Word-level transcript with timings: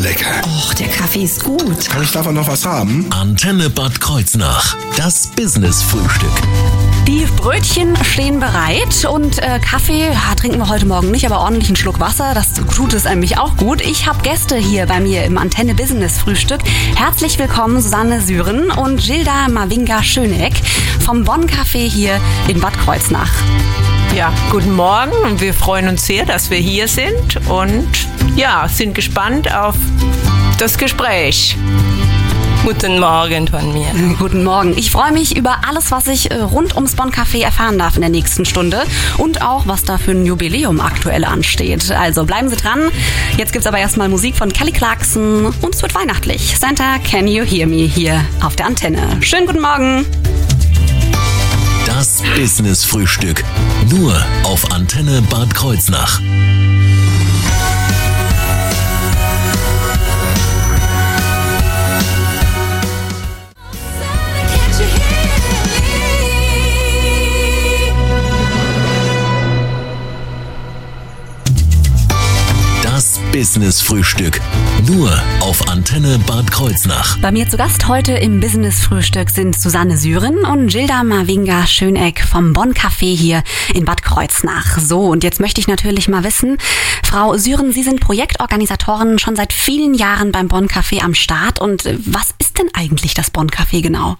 lecker. 0.00 0.40
Och, 0.44 0.74
der 0.74 0.88
Kaffee 0.88 1.24
ist 1.24 1.44
gut. 1.44 1.88
Kann 1.88 2.02
ich 2.02 2.10
davon 2.10 2.34
noch 2.34 2.48
was 2.48 2.64
haben? 2.64 3.06
Antenne 3.10 3.68
Bad 3.68 4.00
Kreuznach. 4.00 4.76
Das 4.96 5.28
Business-Frühstück. 5.28 6.30
Die 7.06 7.26
Brötchen 7.36 7.96
stehen 8.04 8.40
bereit 8.40 9.04
und 9.04 9.38
äh, 9.38 9.58
Kaffee 9.58 10.08
ja, 10.08 10.34
trinken 10.36 10.58
wir 10.58 10.68
heute 10.68 10.86
Morgen 10.86 11.10
nicht, 11.10 11.26
aber 11.26 11.40
ordentlich 11.40 11.68
einen 11.68 11.76
Schluck 11.76 12.00
Wasser. 12.00 12.34
Das 12.34 12.54
tut 12.74 12.94
es 12.94 13.04
nämlich 13.04 13.38
auch 13.38 13.56
gut. 13.56 13.80
Ich 13.82 14.06
habe 14.06 14.22
Gäste 14.22 14.56
hier 14.56 14.86
bei 14.86 15.00
mir 15.00 15.24
im 15.24 15.36
Antenne 15.36 15.74
Business 15.74 16.18
Frühstück. 16.18 16.60
Herzlich 16.96 17.38
willkommen 17.38 17.80
Susanne 17.80 18.20
Syren 18.20 18.70
und 18.70 19.02
Gilda 19.02 19.48
Mavinga 19.48 20.02
Schöneck 20.02 20.54
vom 21.04 21.24
Bonn 21.24 21.46
Café 21.46 21.88
hier 21.88 22.20
in 22.48 22.60
Bad 22.60 22.78
Kreuznach. 22.78 23.32
Ja, 24.16 24.32
guten 24.50 24.74
Morgen 24.74 25.12
und 25.24 25.40
wir 25.40 25.54
freuen 25.54 25.88
uns 25.88 26.04
sehr, 26.04 26.26
dass 26.26 26.50
wir 26.50 26.58
hier 26.58 26.88
sind 26.88 27.36
und 27.48 27.88
ja, 28.34 28.68
sind 28.68 28.94
gespannt 28.94 29.54
auf 29.54 29.76
das 30.58 30.76
Gespräch. 30.76 31.56
Guten 32.64 32.98
Morgen 32.98 33.48
von 33.48 33.72
mir. 33.72 33.86
Guten 34.18 34.44
Morgen. 34.44 34.76
Ich 34.76 34.90
freue 34.90 35.12
mich 35.12 35.36
über 35.36 35.58
alles, 35.66 35.92
was 35.92 36.08
ich 36.08 36.30
äh, 36.30 36.34
rund 36.34 36.74
ums 36.74 36.94
Bonn 36.94 37.10
Café 37.10 37.42
erfahren 37.42 37.78
darf 37.78 37.94
in 37.94 38.02
der 38.02 38.10
nächsten 38.10 38.44
Stunde 38.44 38.82
und 39.16 39.42
auch, 39.42 39.66
was 39.66 39.84
da 39.84 39.96
für 39.96 40.10
ein 40.10 40.26
Jubiläum 40.26 40.80
aktuell 40.80 41.24
ansteht. 41.24 41.90
Also 41.90 42.24
bleiben 42.24 42.48
Sie 42.50 42.56
dran. 42.56 42.90
Jetzt 43.38 43.52
gibt's 43.52 43.66
aber 43.66 43.78
erstmal 43.78 44.08
Musik 44.08 44.36
von 44.36 44.52
Kelly 44.52 44.72
Clarkson 44.72 45.46
und 45.46 45.74
es 45.74 45.80
wird 45.80 45.94
weihnachtlich. 45.94 46.58
Santa, 46.58 46.98
can 46.98 47.26
you 47.26 47.44
hear 47.44 47.66
me 47.66 47.86
hier 47.86 48.22
auf 48.42 48.56
der 48.56 48.66
Antenne. 48.66 49.18
Schönen 49.22 49.46
guten 49.46 49.60
Morgen. 49.60 50.04
Das 52.00 52.22
Business-Frühstück. 52.34 53.44
Nur 53.90 54.24
auf 54.44 54.70
Antenne 54.72 55.20
Bad 55.20 55.52
Kreuznach. 55.52 56.18
Das 72.82 73.20
Business-Frühstück. 73.30 74.40
Nur 74.86 75.10
auf 75.40 75.68
Antenne 75.68 76.18
Bad 76.26 76.50
Kreuznach. 76.50 77.18
Bei 77.18 77.30
mir 77.30 77.48
zu 77.48 77.56
Gast 77.56 77.86
heute 77.88 78.12
im 78.12 78.40
Business 78.40 78.80
Frühstück 78.80 79.28
sind 79.28 79.60
Susanne 79.60 79.98
Syren 79.98 80.38
und 80.46 80.68
Gilda 80.68 81.04
Mavinga 81.04 81.66
Schöneck 81.66 82.24
vom 82.24 82.52
Bonn 82.52 82.72
Café 82.72 83.14
hier 83.14 83.42
in 83.74 83.84
Bad 83.84 84.02
Kreuznach. 84.02 84.78
So, 84.78 85.02
und 85.02 85.22
jetzt 85.22 85.38
möchte 85.38 85.60
ich 85.60 85.68
natürlich 85.68 86.08
mal 86.08 86.24
wissen, 86.24 86.56
Frau 87.04 87.36
Syren, 87.36 87.72
Sie 87.72 87.82
sind 87.82 88.00
Projektorganisatorin 88.00 89.18
schon 89.18 89.36
seit 89.36 89.52
vielen 89.52 89.94
Jahren 89.94 90.32
beim 90.32 90.48
Bonn 90.48 90.68
Café 90.68 91.02
am 91.02 91.14
Start 91.14 91.60
und 91.60 91.84
äh, 91.84 91.98
was 92.06 92.34
ist 92.38 92.58
denn 92.58 92.70
eigentlich 92.72 93.14
das 93.14 93.30
Bonn 93.30 93.50
Café 93.50 93.82
genau? 93.82 94.16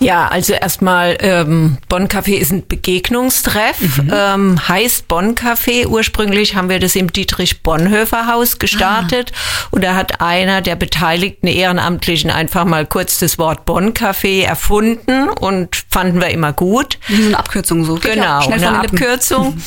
Ja, 0.00 0.26
also 0.26 0.54
erstmal, 0.54 1.16
ähm, 1.20 1.78
Bonn 1.88 2.08
Café 2.08 2.34
ist 2.34 2.50
ein 2.50 2.66
Begegnungstreff, 2.66 3.78
Mhm. 3.98 4.12
ähm, 4.12 4.68
heißt 4.68 5.06
Bonn 5.06 5.36
Café. 5.36 5.86
Ursprünglich 5.86 6.56
haben 6.56 6.68
wir 6.68 6.80
das 6.80 6.96
im 6.96 7.12
Dietrich 7.12 7.62
Bonhoeffer 7.62 8.26
Haus 8.26 8.58
gestartet 8.58 9.30
und 9.70 9.84
da 9.84 9.94
hat 9.94 10.20
einer 10.20 10.62
der 10.62 10.74
beteiligten 10.74 11.46
Ehrenamtlichen 11.46 12.30
einfach 12.30 12.64
mal 12.64 12.86
kurz 12.86 13.18
das 13.20 13.38
Wort 13.38 13.64
Bonn 13.66 13.94
Café 13.94 14.42
erfunden 14.44 15.28
und 15.28 15.76
fanden 15.88 16.20
wir 16.20 16.28
immer 16.30 16.52
gut. 16.52 16.98
Wie 17.06 17.22
so 17.22 17.28
eine 17.28 17.38
Abkürzung 17.38 17.84
so. 17.84 17.96
Ja 17.98 18.00
Genau, 18.14 18.40
von 18.42 18.52
eine 18.52 18.62
den 18.62 18.80
Lippen. 18.82 18.96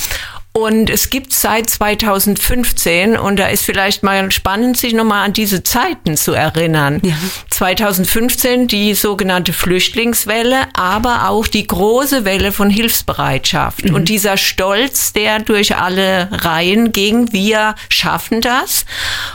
Und 0.53 0.89
es 0.89 1.11
gibt 1.11 1.33
seit 1.33 1.69
2015, 1.69 3.15
und 3.15 3.37
da 3.37 3.47
ist 3.47 3.63
vielleicht 3.63 4.01
mal 4.01 4.31
spannend, 4.31 4.75
sich 4.75 4.93
nochmal 4.93 5.23
an 5.23 5.33
diese 5.33 5.61
Zeiten 5.61 6.17
zu 6.17 6.33
erinnern. 6.33 6.99
Ja. 7.03 7.13
2015 7.51 8.67
die 8.67 8.95
sogenannte 8.95 9.53
Flüchtlingswelle, 9.53 10.63
aber 10.73 11.29
auch 11.29 11.45
die 11.45 11.67
große 11.67 12.25
Welle 12.25 12.51
von 12.51 12.71
Hilfsbereitschaft. 12.71 13.85
Mhm. 13.85 13.93
Und 13.93 14.09
dieser 14.09 14.35
Stolz, 14.37 15.13
der 15.13 15.39
durch 15.39 15.75
alle 15.75 16.29
Reihen 16.31 16.91
ging, 16.91 17.31
wir 17.31 17.75
schaffen 17.89 18.41
das. 18.41 18.85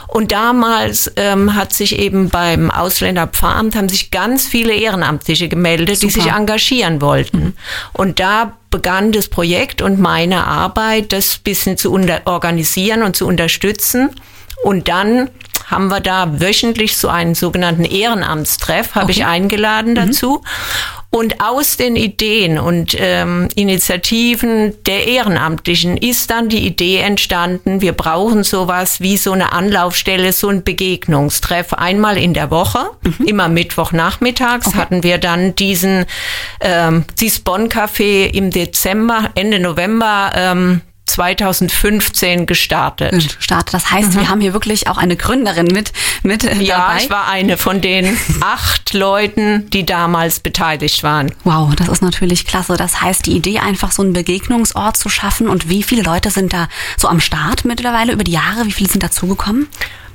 Und 0.09 0.33
damals 0.33 1.09
ähm, 1.15 1.55
hat 1.55 1.71
sich 1.71 1.99
eben 1.99 2.29
beim 2.29 2.69
Ausländerpfarramt 2.69 3.75
haben 3.75 3.87
sich 3.87 4.11
ganz 4.11 4.45
viele 4.45 4.73
Ehrenamtliche 4.73 5.47
gemeldet, 5.47 6.01
die 6.01 6.09
Super. 6.09 6.23
sich 6.23 6.33
engagieren 6.33 6.99
wollten. 6.99 7.55
Und 7.93 8.19
da 8.19 8.57
begann 8.73 9.11
das 9.11 9.27
Projekt 9.27 9.83
und 9.83 9.99
meine 9.99 10.47
Arbeit, 10.47 11.13
das 11.13 11.37
bisschen 11.37 11.77
zu 11.77 11.93
organisieren 12.25 13.03
und 13.03 13.15
zu 13.15 13.27
unterstützen. 13.27 14.09
Und 14.63 14.87
dann 14.87 15.29
haben 15.67 15.89
wir 15.89 15.99
da 15.99 16.41
wöchentlich 16.41 16.97
so 16.97 17.07
einen 17.07 17.35
sogenannten 17.35 17.85
Ehrenamtstreff, 17.85 18.95
habe 18.95 19.11
ich 19.11 19.25
eingeladen 19.25 19.93
dazu. 19.93 20.41
Und 21.15 21.41
aus 21.41 21.77
den 21.77 21.95
Ideen 21.95 22.57
und 22.57 22.97
ähm, 22.99 23.47
Initiativen 23.53 24.73
der 24.87 25.05
Ehrenamtlichen 25.05 25.95
ist 25.95 26.31
dann 26.31 26.49
die 26.49 26.65
Idee 26.65 27.01
entstanden, 27.01 27.81
wir 27.81 27.91
brauchen 27.91 28.43
sowas 28.43 28.99
wie 28.99 29.17
so 29.17 29.31
eine 29.31 29.51
Anlaufstelle, 29.51 30.33
so 30.33 30.49
ein 30.49 30.63
Begegnungstreff 30.63 31.73
einmal 31.73 32.17
in 32.17 32.33
der 32.33 32.49
Woche, 32.49 32.89
immer 33.27 33.47
Mittwochnachmittags 33.47 34.73
hatten 34.73 35.03
wir 35.03 35.19
dann 35.19 35.53
diesen 35.53 36.05
ähm, 36.61 37.05
dieses 37.19 37.41
Bonn-Café 37.41 38.33
im 38.33 38.49
Dezember, 38.49 39.29
Ende 39.35 39.59
November 39.59 40.31
ähm, 40.35 40.81
2015 41.13 42.45
gestartet. 42.45 43.37
Start. 43.39 43.73
Das 43.73 43.91
heißt, 43.91 44.17
wir 44.17 44.29
haben 44.29 44.41
hier 44.41 44.53
wirklich 44.53 44.87
auch 44.87 44.97
eine 44.97 45.15
Gründerin 45.15 45.67
mit, 45.67 45.91
mit 46.23 46.43
Ja, 46.61 46.77
dabei. 46.79 47.03
ich 47.03 47.09
war 47.09 47.27
eine 47.27 47.57
von 47.57 47.81
den 47.81 48.17
acht 48.41 48.93
Leuten, 48.93 49.69
die 49.69 49.85
damals 49.85 50.39
beteiligt 50.39 51.03
waren. 51.03 51.31
Wow, 51.43 51.75
das 51.75 51.87
ist 51.87 52.01
natürlich 52.01 52.45
klasse. 52.45 52.75
Das 52.77 53.01
heißt, 53.01 53.25
die 53.25 53.33
Idee, 53.33 53.59
einfach 53.59 53.91
so 53.91 54.01
einen 54.01 54.13
Begegnungsort 54.13 54.97
zu 54.97 55.09
schaffen 55.09 55.47
und 55.47 55.69
wie 55.69 55.83
viele 55.83 56.01
Leute 56.03 56.31
sind 56.31 56.53
da 56.53 56.67
so 56.97 57.07
am 57.07 57.19
Start 57.19 57.65
mittlerweile 57.65 58.11
über 58.13 58.23
die 58.23 58.31
Jahre? 58.31 58.65
Wie 58.65 58.71
viele 58.71 58.89
sind 58.89 59.03
dazugekommen? 59.03 59.67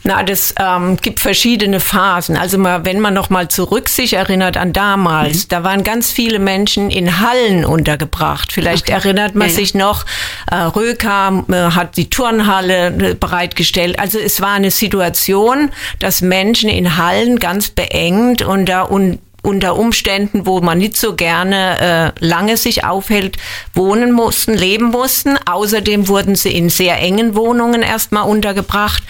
Na, 0.04 0.22
das 0.22 0.54
ähm, 0.58 0.96
gibt 0.96 1.20
verschiedene 1.20 1.80
Phasen. 1.80 2.36
Also 2.36 2.58
mal, 2.58 2.84
wenn 2.84 3.00
man 3.00 3.14
noch 3.14 3.30
mal 3.30 3.48
zurück 3.48 3.88
sich 3.88 4.14
erinnert 4.14 4.56
an 4.56 4.72
damals, 4.72 5.48
da 5.48 5.64
waren 5.64 5.82
ganz 5.82 6.10
viele 6.10 6.38
Menschen 6.38 6.90
in 6.90 7.20
Hallen 7.20 7.64
untergebracht. 7.64 8.52
Vielleicht 8.52 8.88
erinnert 8.88 9.34
man 9.34 9.48
Ja, 9.48 9.52
ja. 9.52 9.58
sich 9.58 9.74
noch, 9.74 10.04
äh, 10.50 10.56
Röka 10.56 11.44
äh, 11.48 11.54
hat 11.72 11.96
die 11.96 12.10
Turnhalle 12.10 12.86
äh, 12.88 13.14
bereitgestellt. 13.14 13.98
Also 13.98 14.18
es 14.18 14.40
war 14.40 14.52
eine 14.52 14.70
Situation, 14.70 15.70
dass 15.98 16.20
Menschen 16.22 16.68
in 16.68 16.96
Hallen 16.96 17.38
ganz 17.38 17.70
beengt 17.70 18.42
und 18.42 18.66
da 18.66 18.82
un 18.82 19.18
unter 19.42 19.76
Umständen, 19.76 20.46
wo 20.46 20.60
man 20.60 20.78
nicht 20.78 20.96
so 20.96 21.14
gerne 21.14 22.14
äh, 22.20 22.24
lange 22.24 22.56
sich 22.56 22.84
aufhält, 22.84 23.36
wohnen 23.72 24.12
mussten, 24.12 24.54
leben 24.54 24.86
mussten. 24.86 25.38
Außerdem 25.46 26.08
wurden 26.08 26.34
sie 26.34 26.50
in 26.50 26.68
sehr 26.68 27.00
engen 27.00 27.34
Wohnungen 27.34 27.82
erstmal 27.82 28.28
untergebracht. 28.28 29.02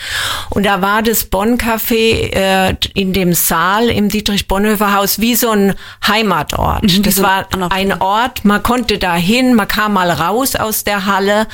Und 0.50 0.66
da 0.66 0.82
war 0.82 1.02
das 1.02 1.24
Bonn-Café 1.24 2.32
äh, 2.34 2.76
in 2.94 3.12
dem 3.12 3.32
Saal 3.32 3.88
im 3.88 4.08
Dietrich-Bonhoeffer-Haus 4.08 5.18
wie 5.20 5.34
so 5.34 5.50
ein 5.50 5.74
Heimatort. 6.06 6.84
Mhm, 6.84 7.02
das 7.02 7.16
so 7.16 7.22
war 7.22 7.46
ein 7.70 7.88
ein 7.88 8.00
Ort, 8.00 8.44
man 8.44 8.62
konnte 8.62 8.98
da 8.98 9.14
hin, 9.14 9.54
man 9.54 9.68
kam 9.68 9.94
mal 9.94 10.10
raus 10.10 10.56
aus 10.56 10.84
der 10.84 11.06
Halle. 11.06 11.46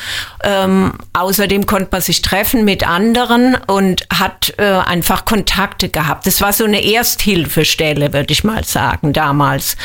Ähm, 0.43 0.95
außerdem 1.13 1.67
konnte 1.67 1.89
man 1.93 2.01
sich 2.01 2.23
treffen 2.23 2.65
mit 2.65 2.87
anderen 2.87 3.57
und 3.67 4.07
hat 4.13 4.55
äh, 4.59 4.65
einfach 4.65 5.25
Kontakte 5.25 5.89
gehabt. 5.89 6.27
Das 6.27 6.41
war 6.41 6.53
so 6.53 6.65
eine 6.65 6.85
Ersthilfestelle, 6.85 8.13
würde 8.13 8.33
ich 8.33 8.45
mal 8.45 8.65
sagen, 8.65 8.74
damals. 9.13 9.77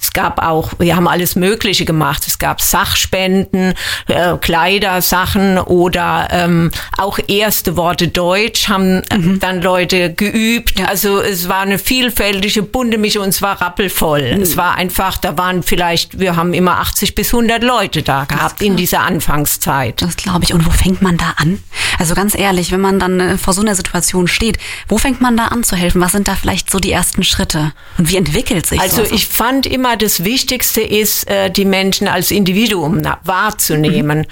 Es 0.00 0.12
gab 0.12 0.42
auch, 0.42 0.72
wir 0.78 0.96
haben 0.96 1.08
alles 1.08 1.36
Mögliche 1.36 1.84
gemacht. 1.84 2.24
Es 2.26 2.38
gab 2.38 2.60
Sachspenden, 2.60 3.74
äh, 4.06 4.36
Kleidersachen 4.40 5.58
oder 5.58 6.28
ähm, 6.30 6.70
auch 6.96 7.18
erste 7.28 7.76
Worte 7.76 8.08
Deutsch 8.08 8.68
haben 8.68 9.02
äh, 9.10 9.38
dann 9.38 9.62
Leute 9.62 10.12
geübt. 10.12 10.80
Also 10.86 11.20
es 11.20 11.48
war 11.48 11.60
eine 11.60 11.78
vielfältige, 11.78 12.62
bunte 12.62 12.98
Mischung 12.98 13.24
und 13.24 13.30
es 13.30 13.42
war 13.42 13.60
rappelvoll. 13.60 14.20
Es 14.20 14.56
war 14.56 14.76
einfach, 14.76 15.18
da 15.18 15.36
waren 15.36 15.62
vielleicht, 15.62 16.18
wir 16.18 16.36
haben 16.36 16.54
immer 16.54 16.78
80 16.78 17.14
bis 17.14 17.32
100 17.32 17.62
Leute 17.62 18.02
da 18.02 18.24
gehabt 18.24 18.62
in 18.62 18.76
dieser 18.76 19.00
Anfangszeit. 19.00 20.00
Das 20.02 20.16
glaube 20.16 20.44
ich. 20.44 20.54
Und 20.54 20.66
wo 20.66 20.70
fängt 20.70 21.02
man 21.02 21.16
da 21.16 21.34
an? 21.36 21.62
Also 21.98 22.14
ganz 22.14 22.36
ehrlich, 22.36 22.72
wenn 22.72 22.80
man 22.80 22.98
dann 22.98 23.20
äh, 23.20 23.38
vor 23.38 23.54
so 23.54 23.60
einer 23.60 23.74
Situation 23.74 24.28
steht, 24.28 24.58
wo 24.88 24.98
fängt 24.98 25.20
man 25.20 25.36
da 25.36 25.46
an 25.46 25.64
zu 25.64 25.76
helfen? 25.76 26.00
Was 26.00 26.12
sind 26.12 26.28
da 26.28 26.34
vielleicht 26.34 26.70
so 26.70 26.78
die 26.78 26.92
ersten 26.92 27.24
Schritte? 27.24 27.72
Und 27.98 28.10
wie 28.10 28.16
entwickelt 28.28 28.66
sich 28.66 28.80
Also 28.80 28.98
sowas? 29.04 29.12
ich 29.12 29.26
fand 29.26 29.66
immer, 29.66 29.96
das 29.96 30.24
Wichtigste 30.24 30.80
ist, 30.80 31.28
äh, 31.28 31.50
die 31.50 31.64
Menschen 31.64 32.08
als 32.08 32.30
Individuum 32.30 33.02
wahrzunehmen. 33.24 34.26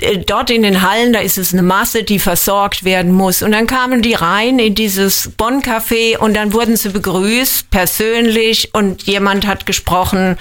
Äh, 0.00 0.18
Dort 0.18 0.50
in 0.50 0.62
den 0.62 0.82
Hallen, 0.82 1.12
da 1.12 1.20
ist 1.20 1.38
es 1.38 1.52
eine 1.52 1.62
Masse, 1.62 2.02
die 2.02 2.18
versorgt 2.18 2.84
werden 2.84 3.12
muss. 3.12 3.42
Und 3.42 3.52
dann 3.52 3.66
kamen 3.66 4.02
die 4.02 4.14
rein 4.14 4.58
in 4.58 4.74
dieses 4.74 5.30
Bonn-Café 5.36 6.16
und 6.18 6.34
dann 6.34 6.52
wurden 6.52 6.76
sie 6.76 6.88
begrüßt, 6.88 7.70
persönlich, 7.70 8.70
und 8.74 9.04
jemand 9.04 9.46
hat 9.46 9.66
gesprochen 9.66 10.36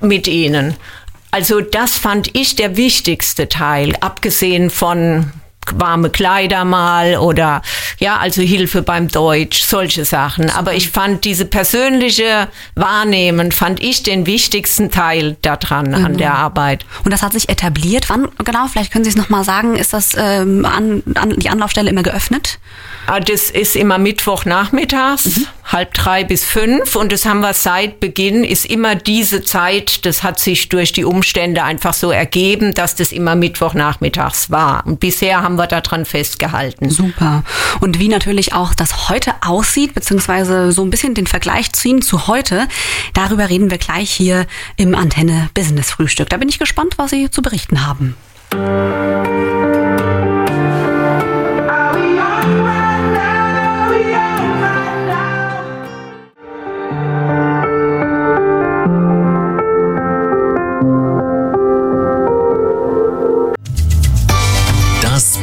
mit 0.00 0.28
ihnen. 0.28 0.74
Also 1.30 1.60
das 1.60 1.96
fand 1.98 2.34
ich 2.36 2.56
der 2.56 2.76
wichtigste 2.76 3.48
Teil, 3.48 3.94
abgesehen 4.00 4.70
von 4.70 5.30
warme 5.76 6.10
Kleider 6.10 6.64
mal 6.64 7.16
oder 7.18 7.62
Ja, 7.98 8.16
also 8.18 8.42
Hilfe 8.42 8.82
beim 8.82 9.08
Deutsch, 9.08 9.62
solche 9.62 10.04
Sachen. 10.04 10.50
Aber 10.50 10.74
ich 10.74 10.90
fand 10.90 11.24
diese 11.24 11.44
persönliche 11.44 12.48
Wahrnehmen, 12.74 13.52
fand 13.52 13.82
ich 13.82 14.02
den 14.02 14.26
wichtigsten 14.26 14.90
Teil 14.90 15.36
daran 15.42 15.94
an 15.94 16.16
der 16.16 16.34
Arbeit. 16.34 16.84
Und 17.04 17.12
das 17.12 17.22
hat 17.22 17.32
sich 17.32 17.48
etabliert. 17.48 18.08
Wann 18.08 18.28
genau? 18.44 18.66
Vielleicht 18.68 18.92
können 18.92 19.04
Sie 19.04 19.10
es 19.10 19.16
nochmal 19.16 19.44
sagen. 19.44 19.76
Ist 19.76 19.92
das 19.92 20.12
ähm, 20.16 20.64
an, 20.64 21.02
an 21.14 21.30
die 21.36 21.50
Anlaufstelle 21.50 21.90
immer 21.90 22.02
geöffnet? 22.02 22.58
Ah, 23.06 23.20
Das 23.20 23.50
ist 23.50 23.74
immer 23.76 23.98
Mittwochnachmittags, 23.98 25.40
halb 25.68 25.94
drei 25.94 26.24
bis 26.24 26.44
fünf. 26.44 26.96
Und 26.96 27.12
das 27.12 27.24
haben 27.24 27.40
wir 27.40 27.54
seit 27.54 28.00
Beginn, 28.00 28.44
ist 28.44 28.66
immer 28.66 28.94
diese 28.94 29.42
Zeit, 29.42 30.04
das 30.04 30.22
hat 30.22 30.40
sich 30.40 30.68
durch 30.68 30.92
die 30.92 31.04
Umstände 31.04 31.62
einfach 31.62 31.94
so 31.94 32.10
ergeben, 32.10 32.74
dass 32.74 32.96
das 32.96 33.12
immer 33.12 33.36
Mittwochnachmittags 33.36 34.50
war. 34.50 34.86
Und 34.86 35.00
bisher 35.00 35.42
haben 35.42 35.56
wir 35.56 35.66
daran 35.66 36.04
festgehalten. 36.04 36.90
Super. 36.90 37.44
Und 37.80 37.98
wie 37.98 38.08
natürlich 38.08 38.54
auch 38.54 38.74
das 38.74 39.08
heute 39.08 39.34
aussieht, 39.42 39.94
beziehungsweise 39.94 40.72
so 40.72 40.82
ein 40.82 40.90
bisschen 40.90 41.14
den 41.14 41.26
Vergleich 41.26 41.72
ziehen 41.72 42.02
zu 42.02 42.26
heute, 42.26 42.66
darüber 43.14 43.48
reden 43.48 43.70
wir 43.70 43.78
gleich 43.78 44.10
hier 44.10 44.46
im 44.76 44.94
Antenne 44.94 45.50
Business 45.54 45.90
Frühstück. 45.90 46.28
Da 46.30 46.38
bin 46.38 46.48
ich 46.48 46.58
gespannt, 46.58 46.94
was 46.96 47.10
Sie 47.10 47.30
zu 47.30 47.42
berichten 47.42 47.86
haben. 47.86 48.16
Das 48.50 48.58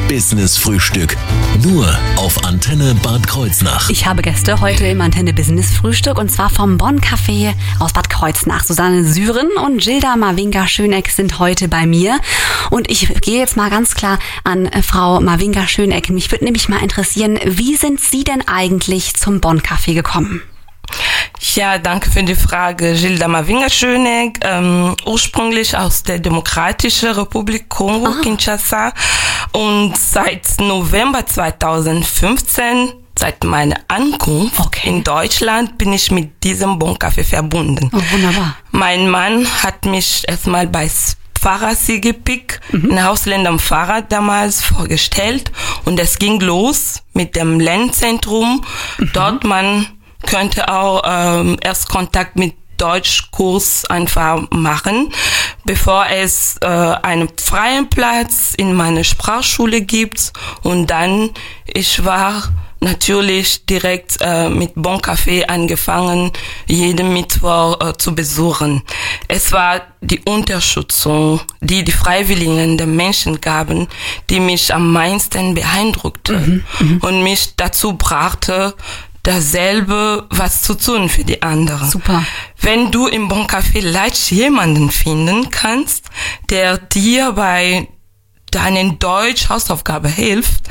Business 0.07 0.55
Frühstück. 0.55 1.17
Nur 1.63 1.87
auf 2.17 2.43
Antenne 2.45 2.93
Bad 3.01 3.25
Kreuznach. 3.25 3.89
Ich 3.89 4.05
habe 4.05 4.21
Gäste 4.21 4.61
heute 4.61 4.85
im 4.85 5.01
Antenne 5.01 5.33
Business 5.33 5.73
Frühstück 5.73 6.19
und 6.19 6.29
zwar 6.29 6.51
vom 6.51 6.77
Bonn 6.77 6.99
Café 7.01 7.53
aus 7.79 7.91
Bad 7.91 8.09
Kreuznach. 8.09 8.63
Susanne 8.63 9.03
Syren 9.03 9.49
und 9.65 9.81
Gilda 9.81 10.15
Marvinga 10.15 10.67
Schöneck 10.67 11.09
sind 11.09 11.39
heute 11.39 11.67
bei 11.67 11.87
mir. 11.87 12.19
Und 12.69 12.89
ich 12.91 13.07
gehe 13.21 13.39
jetzt 13.39 13.57
mal 13.57 13.71
ganz 13.71 13.95
klar 13.95 14.19
an 14.43 14.67
äh, 14.67 14.83
Frau 14.83 15.19
Marvinga 15.21 15.67
Schöneck. 15.67 16.09
Mich 16.11 16.31
würde 16.31 16.45
nämlich 16.45 16.69
mal 16.69 16.83
interessieren, 16.83 17.39
wie 17.43 17.75
sind 17.75 17.99
Sie 17.99 18.23
denn 18.23 18.47
eigentlich 18.47 19.15
zum 19.15 19.41
Bonn 19.41 19.61
Café 19.61 19.95
gekommen? 19.95 20.41
Ja, 21.55 21.77
danke 21.77 22.09
für 22.11 22.23
die 22.23 22.35
Frage. 22.35 22.93
Gilda 22.95 23.27
Mavinga 23.27 23.69
Schöneck, 23.69 24.39
ähm, 24.41 24.95
ursprünglich 25.05 25.77
aus 25.77 26.03
der 26.03 26.19
Demokratischen 26.19 27.11
Republik 27.11 27.69
Kongo, 27.69 28.11
Kinshasa. 28.21 28.91
Und 29.51 29.95
seit 29.97 30.59
November 30.59 31.25
2015, 31.25 32.91
seit 33.17 33.43
meiner 33.43 33.77
Ankunft 33.87 34.59
Okay. 34.59 34.89
in 34.89 35.03
Deutschland, 35.03 35.77
bin 35.77 35.93
ich 35.93 36.11
mit 36.11 36.43
diesem 36.43 36.77
Boncafé 36.79 37.23
verbunden. 37.23 37.89
Oh, 37.93 38.01
wunderbar. 38.11 38.57
Mein 38.71 39.09
Mann 39.09 39.47
hat 39.63 39.85
mich 39.85 40.23
erstmal 40.27 40.67
bei 40.67 40.89
Pfarrer 41.39 41.75
Siegepik, 41.75 42.59
ein 42.73 43.03
Hausländernpfarrer 43.03 44.01
damals 44.01 44.61
vorgestellt 44.63 45.51
und 45.85 45.99
es 45.99 46.17
ging 46.17 46.39
los 46.41 47.03
mit 47.13 47.35
dem 47.35 47.59
Lernzentrum. 47.59 48.65
Dort 49.13 49.43
man 49.43 49.85
könnte 50.25 50.69
auch 50.69 51.01
ähm, 51.05 51.57
erst 51.61 51.89
Kontakt 51.89 52.35
mit 52.35 52.55
Deutschkurs 52.77 53.85
einfach 53.85 54.49
machen, 54.51 55.13
bevor 55.63 56.07
es 56.07 56.57
äh, 56.61 56.67
einen 56.67 57.29
freien 57.37 57.89
Platz 57.89 58.53
in 58.57 58.73
meiner 58.73 59.03
Sprachschule 59.03 59.81
gibt 59.81 60.33
und 60.63 60.87
dann 60.87 61.31
ich 61.65 62.03
war 62.03 62.43
natürlich 62.81 63.65
direkt 63.65 64.17
äh, 64.21 64.49
mit 64.49 64.73
Bon 64.75 64.99
Café 64.99 65.45
angefangen, 65.45 66.31
jeden 66.67 67.13
Mittwoch 67.13 67.79
äh, 67.81 67.97
zu 67.97 68.13
besuchen. 68.13 68.83
Es 69.27 69.51
war 69.51 69.81
die 70.01 70.21
Unterstützung, 70.25 71.41
die 71.61 71.83
die 71.83 71.91
Freiwilligen 71.91 72.77
den 72.77 72.95
Menschen 72.95 73.41
gaben, 73.41 73.87
die 74.29 74.39
mich 74.39 74.73
am 74.73 74.93
meisten 74.93 75.55
beeindruckte 75.55 76.63
und 77.01 77.23
mich 77.23 77.55
dazu 77.55 77.93
brachte, 77.93 78.75
dasselbe 79.25 80.27
was 80.29 80.61
zu 80.61 80.75
tun 80.75 81.09
für 81.09 81.23
die 81.23 81.41
anderen. 81.41 81.89
Super. 81.89 82.23
Wenn 82.61 82.91
du 82.91 83.07
im 83.07 83.27
Bon 83.27 83.47
Café 83.47 83.81
leicht 83.81 84.31
jemanden 84.31 84.91
finden 84.91 85.49
kannst, 85.49 86.05
der 86.49 86.77
dir 86.77 87.33
bei 87.33 87.87
deinen 88.51 88.99
Deutsch-Hausaufgabe 88.99 90.07
hilft, 90.07 90.69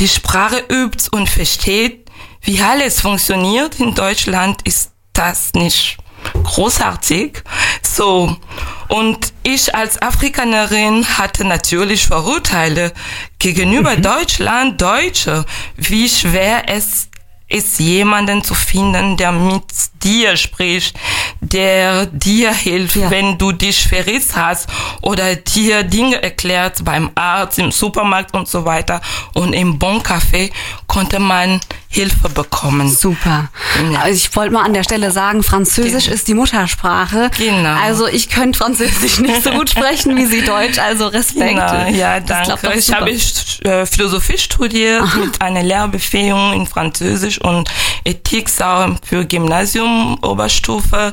die 0.00 0.08
Sprache 0.08 0.64
übt 0.68 1.08
und 1.12 1.28
versteht, 1.28 2.10
wie 2.42 2.60
alles 2.60 3.02
funktioniert 3.02 3.78
in 3.78 3.94
Deutschland, 3.94 4.62
ist 4.66 4.92
das 5.12 5.52
nicht 5.52 5.98
großartig. 6.42 7.42
So. 7.82 8.36
Und 8.88 9.32
ich 9.42 9.74
als 9.74 10.00
Afrikanerin 10.00 11.06
hatte 11.18 11.44
natürlich 11.44 12.06
Vorurteile 12.06 12.92
gegenüber 13.38 13.96
Deutschland, 13.96 14.80
Deutsche, 14.80 15.44
wie 15.76 16.08
schwer 16.08 16.68
es 16.68 17.10
ist 17.50 17.78
jemanden 17.80 18.42
zu 18.42 18.54
finden, 18.54 19.16
der 19.16 19.32
mit 19.32 19.64
dir 20.02 20.36
spricht, 20.36 20.96
der 21.40 22.06
dir 22.06 22.52
hilft, 22.54 22.96
Ja. 22.96 23.10
wenn 23.10 23.36
du 23.36 23.52
dich 23.52 23.86
verriss 23.86 24.36
hast 24.36 24.68
oder 25.02 25.34
dir 25.36 25.82
Dinge 25.82 26.22
erklärt 26.22 26.84
beim 26.84 27.10
Arzt, 27.14 27.58
im 27.58 27.70
Supermarkt 27.72 28.34
und 28.34 28.48
so 28.48 28.64
weiter. 28.64 29.00
Und 29.34 29.52
im 29.52 29.78
Bon 29.78 30.00
Café 30.00 30.50
konnte 30.86 31.18
man 31.18 31.60
Hilfe 31.92 32.28
bekommen. 32.28 32.88
Super. 32.88 33.48
Ja. 33.92 33.98
Also 34.00 34.14
ich 34.16 34.36
wollte 34.36 34.52
mal 34.54 34.62
an 34.64 34.74
der 34.74 34.84
Stelle 34.84 35.10
sagen, 35.10 35.42
Französisch 35.42 36.06
ist 36.06 36.28
die 36.28 36.34
Muttersprache. 36.34 37.32
Genau. 37.36 37.76
Also 37.82 38.06
ich 38.06 38.28
könnte 38.28 38.58
Französisch 38.60 39.18
nicht 39.18 39.42
so 39.42 39.50
gut 39.50 39.70
sprechen 39.70 40.16
wie 40.16 40.26
Sie 40.26 40.42
Deutsch, 40.42 40.78
also 40.78 41.08
Respekt. 41.08 41.48
Genau, 41.50 41.88
ja, 41.90 42.20
danke. 42.20 42.72
Ich 42.76 42.92
habe 42.92 43.10
äh, 43.10 43.86
Philosophie 43.86 44.38
studiert 44.38 45.02
mit 45.16 45.42
einer 45.42 45.64
Lehrbefähigung 45.64 46.52
in 46.52 46.66
Französisch 46.68 47.40
und 47.40 47.68
Ethik 48.04 48.48
für 48.48 49.24
Gymnasium 49.26 50.16
Oberstufe. 50.22 51.12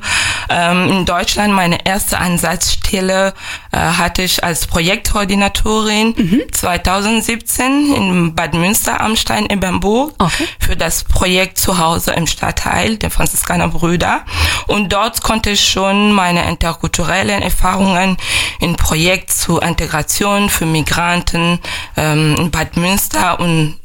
Ähm, 0.49 0.89
in 0.91 1.05
Deutschland 1.05 1.53
meine 1.53 1.85
erste 1.85 2.19
Ansatzstelle 2.19 3.33
äh, 3.71 3.77
hatte 3.77 4.21
ich 4.21 4.43
als 4.43 4.67
Projektkoordinatorin 4.67 6.13
Mhm. 6.17 6.41
2017 6.51 7.93
in 7.95 8.35
Bad 8.35 8.53
Münster 8.53 9.01
am 9.01 9.15
Stein-Ebernburg 9.15 10.13
Okay. 10.19 10.47
Für 10.67 10.75
das 10.75 11.05
Projekt 11.05 11.57
Zuhause 11.57 12.11
im 12.11 12.27
Stadtteil 12.27 12.97
der 12.97 13.09
Franziskaner 13.09 13.69
Brüder. 13.69 14.25
Und 14.67 14.91
dort 14.91 15.21
konnte 15.21 15.51
ich 15.51 15.65
schon 15.65 16.11
meine 16.11 16.45
interkulturellen 16.49 17.41
Erfahrungen 17.41 18.17
in 18.59 18.75
Projekt 18.75 19.31
zur 19.31 19.63
Integration 19.63 20.49
für 20.49 20.65
Migranten 20.65 21.59
ähm, 21.95 22.35
in 22.37 22.51
Bad 22.51 22.75
Münster 22.75 23.39
und 23.39 23.79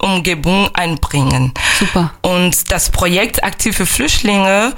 Umgebung 0.00 0.68
einbringen. 0.74 1.54
Super. 1.78 2.12
Und 2.22 2.72
das 2.72 2.90
Projekt 2.90 3.44
Aktive 3.44 3.86
Flüchtlinge 3.86 4.74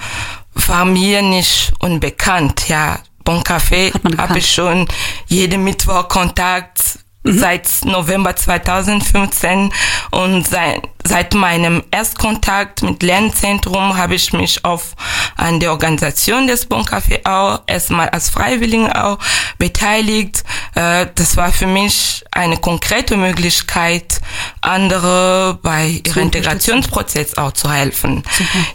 war 0.67 0.85
mir 0.85 1.23
nicht 1.23 1.73
unbekannt. 1.79 2.69
Ja, 2.69 2.99
Bon 3.25 3.43
Café 3.43 3.91
habe 4.19 4.39
ich 4.39 4.53
schon 4.53 4.87
jeden 5.29 5.65
Mittwoch 5.65 6.09
Kontakt 6.09 6.99
seit 7.33 7.69
November 7.85 8.35
2015 8.35 9.73
und 10.11 10.47
seit, 10.47 10.83
seit 11.05 11.35
meinem 11.35 11.83
Erstkontakt 11.91 12.83
mit 12.83 13.03
Lernzentrum 13.03 13.97
habe 13.97 14.15
ich 14.15 14.33
mich 14.33 14.65
auf 14.65 14.95
an 15.37 15.61
der 15.61 15.73
Organisation 15.73 16.47
des 16.47 16.67
Bon 16.67 16.83
Café 16.83 17.25
auch 17.25 17.63
erstmal 17.67 18.09
als 18.09 18.31
Freiwillige 18.31 18.95
auch 19.03 19.19
beteiligt. 19.59 20.45
Äh, 20.75 21.07
das 21.15 21.37
war 21.37 21.53
für 21.53 21.67
mich 21.67 22.25
eine 22.31 22.57
konkrete 22.57 23.17
Möglichkeit, 23.17 24.21
andere 24.61 25.59
bei 25.63 26.01
ihrem 26.07 26.25
Integrationsprozess 26.25 27.37
auch 27.39 27.53
zu 27.53 27.71
helfen. 27.71 28.23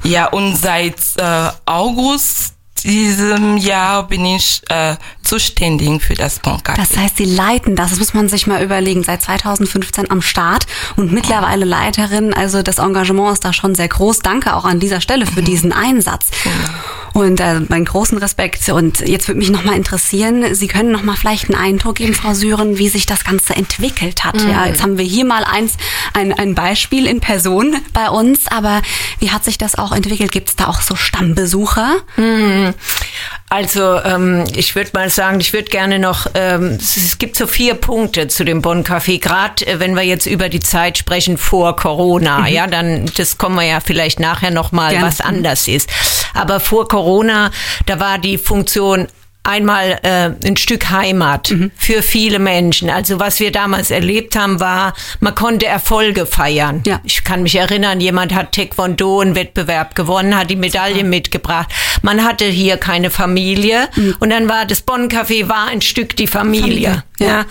Ja, 0.04 0.28
und 0.28 0.56
seit 0.56 0.98
äh, 1.18 1.50
August 1.66 2.54
diesem 2.84 3.58
Jahr 3.58 4.08
bin 4.08 4.26
ich 4.26 4.62
äh, 4.70 4.96
zuständig 5.24 6.02
für 6.02 6.14
das 6.14 6.40
Bon 6.40 6.58
Café. 6.60 6.76
Das 6.76 6.98
heißt, 6.98 7.18
Sie 7.18 7.26
leiten 7.26 7.76
das, 7.76 7.92
das 7.92 8.00
muss 8.00 8.14
man 8.14 8.30
sich 8.30 8.48
mal 8.48 8.64
überlegen, 8.64 9.04
seit 9.04 9.22
2015 9.22 10.12
am 10.12 10.22
Start 10.22 10.66
und 10.96 11.12
mittlerweile 11.12 11.66
Leiterin. 11.66 12.34
Also 12.34 12.62
das 12.62 12.78
Engagement 12.78 13.34
ist 13.34 13.46
da 13.46 13.54
schon 13.54 13.76
sehr 13.76 13.88
groß. 13.88 14.20
Danke 14.20 14.56
auch 14.56 14.66
an 14.66 14.80
dieser 14.80 15.02
Stelle 15.02 15.26
für 15.26 15.42
diesen 15.42 15.72
Einsatz. 15.72 16.28
Und 17.14 17.40
äh, 17.40 17.60
meinen 17.70 17.86
großen 17.86 18.18
Respekt. 18.18 18.68
Und 18.70 19.02
jetzt 19.02 19.28
würde 19.28 19.38
mich 19.38 19.52
nochmal 19.52 19.76
interessieren, 19.76 20.56
Sie 20.56 20.68
können 20.68 20.92
nochmal 20.92 21.16
vielleicht 21.16 21.46
einen 21.50 21.60
Eindruck 21.60 21.96
geben, 21.96 22.16
Frau 22.16 22.34
Süren, 22.34 22.80
wie 22.80 22.90
sich 22.90 23.06
das 23.06 23.24
Ganze 23.24 23.56
entwickelt 23.56 24.24
hat. 24.24 24.42
Mhm. 24.42 24.50
Ja, 24.50 24.66
jetzt 24.66 24.82
haben 24.82 24.98
wir 24.98 25.06
hier 25.06 25.24
mal 25.24 25.44
eins, 25.44 25.74
ein, 26.14 26.34
ein 26.34 26.56
Beispiel 26.56 27.06
in 27.06 27.20
Person 27.20 27.76
bei 27.94 28.10
uns, 28.10 28.48
aber 28.48 28.82
wie 29.20 29.30
hat 29.30 29.44
sich 29.44 29.60
das 29.60 29.76
auch 29.76 29.92
entwickelt? 29.92 30.32
Gibt 30.32 30.50
es 30.50 30.56
da 30.56 30.68
auch 30.68 30.82
so 30.82 30.96
Stammbesucher? 30.96 31.98
Mhm. 32.18 32.73
Also 33.50 34.00
ähm, 34.04 34.46
ich 34.56 34.76
würde 34.76 34.90
mal 34.94 35.12
sagen, 35.12 35.40
ich 35.40 35.54
würde 35.54 35.70
gerne 35.70 36.00
noch, 36.00 36.26
ähm, 36.34 36.80
es 36.80 37.20
gibt 37.20 37.36
so 37.36 37.46
vier 37.46 37.76
Punkte 37.76 38.28
zu 38.28 38.44
dem 38.46 38.64
Bonn 38.64 38.84
Café, 38.84 39.20
gerade 39.20 39.68
äh, 39.68 39.80
wenn 39.80 39.96
wir 39.96 40.02
jetzt 40.02 40.26
über 40.26 40.50
die 40.50 40.60
Zeit 40.60 40.98
sprechen 40.98 41.38
vor 41.38 41.76
Corona, 41.76 42.40
mhm. 42.40 42.48
ja, 42.48 42.66
dann 42.66 43.06
das 43.16 43.38
kommen 43.38 43.56
wir 43.56 43.66
ja 43.66 43.80
vielleicht 43.80 44.20
nachher 44.20 44.50
noch 44.50 44.72
mal, 44.72 45.00
was 45.02 45.22
anders 45.22 45.68
ist. 45.68 45.88
Aber 46.34 46.60
vor 46.60 46.88
Corona, 46.88 47.52
da 47.86 48.00
war 48.00 48.18
die 48.18 48.40
Funktion 48.40 49.08
einmal 49.44 50.00
äh, 50.04 50.32
ein 50.48 50.58
Stück 50.58 50.90
Heimat 50.90 51.52
mhm. 51.52 51.72
für 51.76 52.02
viele 52.02 52.40
Menschen. 52.40 52.90
Also 52.90 53.20
was 53.20 53.40
wir 53.40 53.52
damals 53.52 53.92
erlebt 53.92 54.36
haben, 54.36 54.60
war, 54.60 54.94
man 55.20 55.36
konnte 55.36 55.66
Erfolge 55.66 56.26
feiern. 56.26 56.82
Ja. 56.86 57.02
Ich 57.04 57.24
kann 57.24 57.44
mich 57.44 57.56
erinnern, 57.56 58.00
jemand 58.00 58.34
hat 58.34 58.54
Taekwondo 58.54 59.20
einen 59.20 59.36
Wettbewerb 59.36 59.96
gewonnen, 59.96 60.38
hat 60.38 60.50
die 60.50 60.56
Medaille 60.56 60.96
Super. 60.96 61.08
mitgebracht. 61.08 61.70
Man 62.02 62.24
hatte 62.24 62.46
hier 62.46 62.78
keine 62.78 63.10
Familie 63.10 63.90
mhm. 63.96 64.16
und 64.20 64.30
dann 64.30 64.48
war 64.50 64.66
das 64.66 64.82
Bonn 64.82 65.10
Café 65.10 65.50
war 65.50 65.68
ein 65.68 65.82
Stück 65.82 66.16
die 66.16 66.28
Familie. 66.28 67.04
Familie. 67.20 67.20
Ja. 67.20 67.46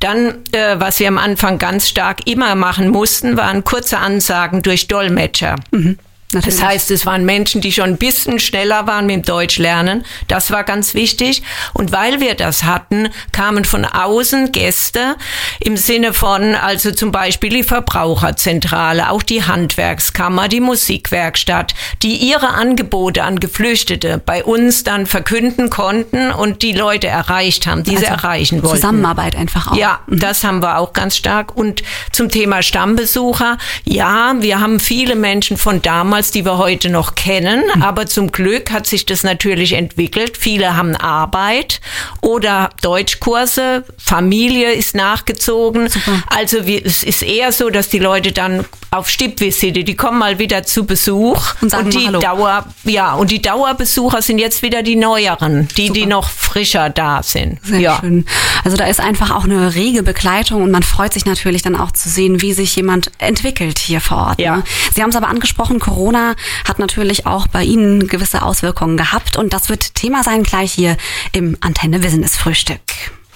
Dann, 0.00 0.44
äh, 0.52 0.76
was 0.78 1.00
wir 1.00 1.08
am 1.08 1.18
Anfang 1.18 1.58
ganz 1.58 1.88
stark 1.88 2.26
immer 2.26 2.54
machen 2.54 2.88
mussten, 2.88 3.36
waren 3.36 3.64
kurze 3.64 3.98
Ansagen 3.98 4.62
durch 4.62 4.86
Dolmetscher. 4.86 5.56
Mhm. 5.72 5.98
Natürlich. 6.34 6.58
Das 6.58 6.68
heißt, 6.68 6.90
es 6.90 7.06
waren 7.06 7.24
Menschen, 7.24 7.62
die 7.62 7.72
schon 7.72 7.86
ein 7.86 7.96
bisschen 7.96 8.38
schneller 8.38 8.86
waren 8.86 9.06
mit 9.06 9.16
dem 9.16 9.22
Deutsch 9.22 9.56
lernen. 9.56 10.04
Das 10.26 10.50
war 10.50 10.62
ganz 10.62 10.92
wichtig. 10.92 11.42
Und 11.72 11.90
weil 11.90 12.20
wir 12.20 12.34
das 12.34 12.64
hatten, 12.64 13.08
kamen 13.32 13.64
von 13.64 13.86
außen 13.86 14.52
Gäste 14.52 15.16
im 15.58 15.78
Sinne 15.78 16.12
von, 16.12 16.54
also 16.54 16.92
zum 16.92 17.12
Beispiel 17.12 17.48
die 17.48 17.62
Verbraucherzentrale, 17.62 19.10
auch 19.10 19.22
die 19.22 19.44
Handwerkskammer, 19.44 20.48
die 20.48 20.60
Musikwerkstatt, 20.60 21.74
die 22.02 22.16
ihre 22.16 22.48
Angebote 22.48 23.22
an 23.22 23.40
Geflüchtete 23.40 24.18
bei 24.18 24.44
uns 24.44 24.84
dann 24.84 25.06
verkünden 25.06 25.70
konnten 25.70 26.30
und 26.30 26.60
die 26.60 26.72
Leute 26.72 27.06
erreicht 27.06 27.66
haben, 27.66 27.84
die 27.84 27.92
also 27.92 28.02
sie 28.02 28.06
erreichen 28.06 28.62
wollten. 28.62 28.76
Zusammenarbeit 28.76 29.34
einfach 29.34 29.72
auch. 29.72 29.76
Ja, 29.76 30.00
mhm. 30.06 30.18
das 30.18 30.44
haben 30.44 30.60
wir 30.60 30.76
auch 30.76 30.92
ganz 30.92 31.16
stark. 31.16 31.56
Und 31.56 31.82
zum 32.12 32.28
Thema 32.28 32.60
Stammbesucher, 32.60 33.56
ja, 33.84 34.34
wir 34.40 34.60
haben 34.60 34.78
viele 34.78 35.16
Menschen 35.16 35.56
von 35.56 35.80
damals 35.80 36.17
damals, 36.18 36.30
die 36.32 36.44
wir 36.44 36.58
heute 36.58 36.90
noch 36.90 37.14
kennen. 37.14 37.62
Mhm. 37.74 37.82
Aber 37.82 38.06
zum 38.06 38.32
Glück 38.32 38.72
hat 38.72 38.86
sich 38.86 39.06
das 39.06 39.22
natürlich 39.22 39.74
entwickelt. 39.74 40.36
Viele 40.36 40.76
haben 40.76 40.96
Arbeit 40.96 41.80
oder 42.20 42.70
Deutschkurse. 42.82 43.84
Familie 43.96 44.72
ist 44.72 44.96
nachgezogen. 44.96 45.88
Super. 45.88 46.22
Also 46.26 46.66
wie, 46.66 46.82
es 46.82 47.04
ist 47.04 47.22
eher 47.22 47.52
so, 47.52 47.70
dass 47.70 47.88
die 47.88 48.00
Leute 48.00 48.32
dann 48.32 48.64
auf 48.90 49.08
Stippvisite, 49.10 49.84
die 49.84 49.96
kommen 49.96 50.18
mal 50.18 50.38
wieder 50.38 50.64
zu 50.64 50.86
Besuch 50.86 51.54
und, 51.60 51.70
sagen 51.70 51.86
und 51.86 51.94
die. 51.94 52.08
Dauer, 52.18 52.64
ja, 52.84 53.14
und 53.14 53.30
die 53.30 53.42
Dauerbesucher 53.42 54.22
sind 54.22 54.38
jetzt 54.38 54.62
wieder 54.62 54.82
die 54.82 54.96
neueren, 54.96 55.68
die, 55.76 55.88
Super. 55.88 56.00
die 56.00 56.06
noch 56.06 56.30
frischer 56.30 56.88
da 56.88 57.22
sind. 57.22 57.58
Sehr 57.62 57.80
ja. 57.80 57.98
schön. 58.00 58.24
Also 58.64 58.76
da 58.76 58.86
ist 58.86 59.00
einfach 59.00 59.30
auch 59.30 59.44
eine 59.44 59.74
rege 59.74 60.02
Begleitung 60.02 60.62
und 60.62 60.70
man 60.70 60.82
freut 60.82 61.12
sich 61.12 61.26
natürlich 61.26 61.62
dann 61.62 61.76
auch 61.76 61.92
zu 61.92 62.08
sehen, 62.08 62.40
wie 62.40 62.54
sich 62.54 62.74
jemand 62.76 63.10
entwickelt 63.18 63.78
hier 63.78 64.00
vor 64.00 64.16
Ort. 64.28 64.40
Ja. 64.40 64.56
Ne? 64.56 64.64
Sie 64.94 65.02
haben 65.02 65.10
es 65.10 65.16
aber 65.16 65.28
angesprochen, 65.28 65.78
Corona 65.78 66.07
hat 66.16 66.78
natürlich 66.78 67.26
auch 67.26 67.46
bei 67.46 67.64
Ihnen 67.64 68.08
gewisse 68.08 68.42
Auswirkungen 68.42 68.96
gehabt 68.96 69.36
und 69.36 69.52
das 69.52 69.68
wird 69.68 69.94
Thema 69.94 70.22
sein 70.22 70.42
gleich 70.42 70.72
hier 70.72 70.96
im 71.32 71.56
Antenne 71.60 71.98
Business 71.98 72.36
Frühstück. 72.36 72.80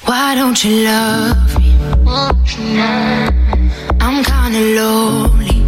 Why 0.04 0.34
don't 0.36 0.64
you 0.64 0.84
love 0.84 1.36
me? 1.58 1.72
I'm 4.00 4.22
kinda 4.24 4.58
lonely. 4.76 5.62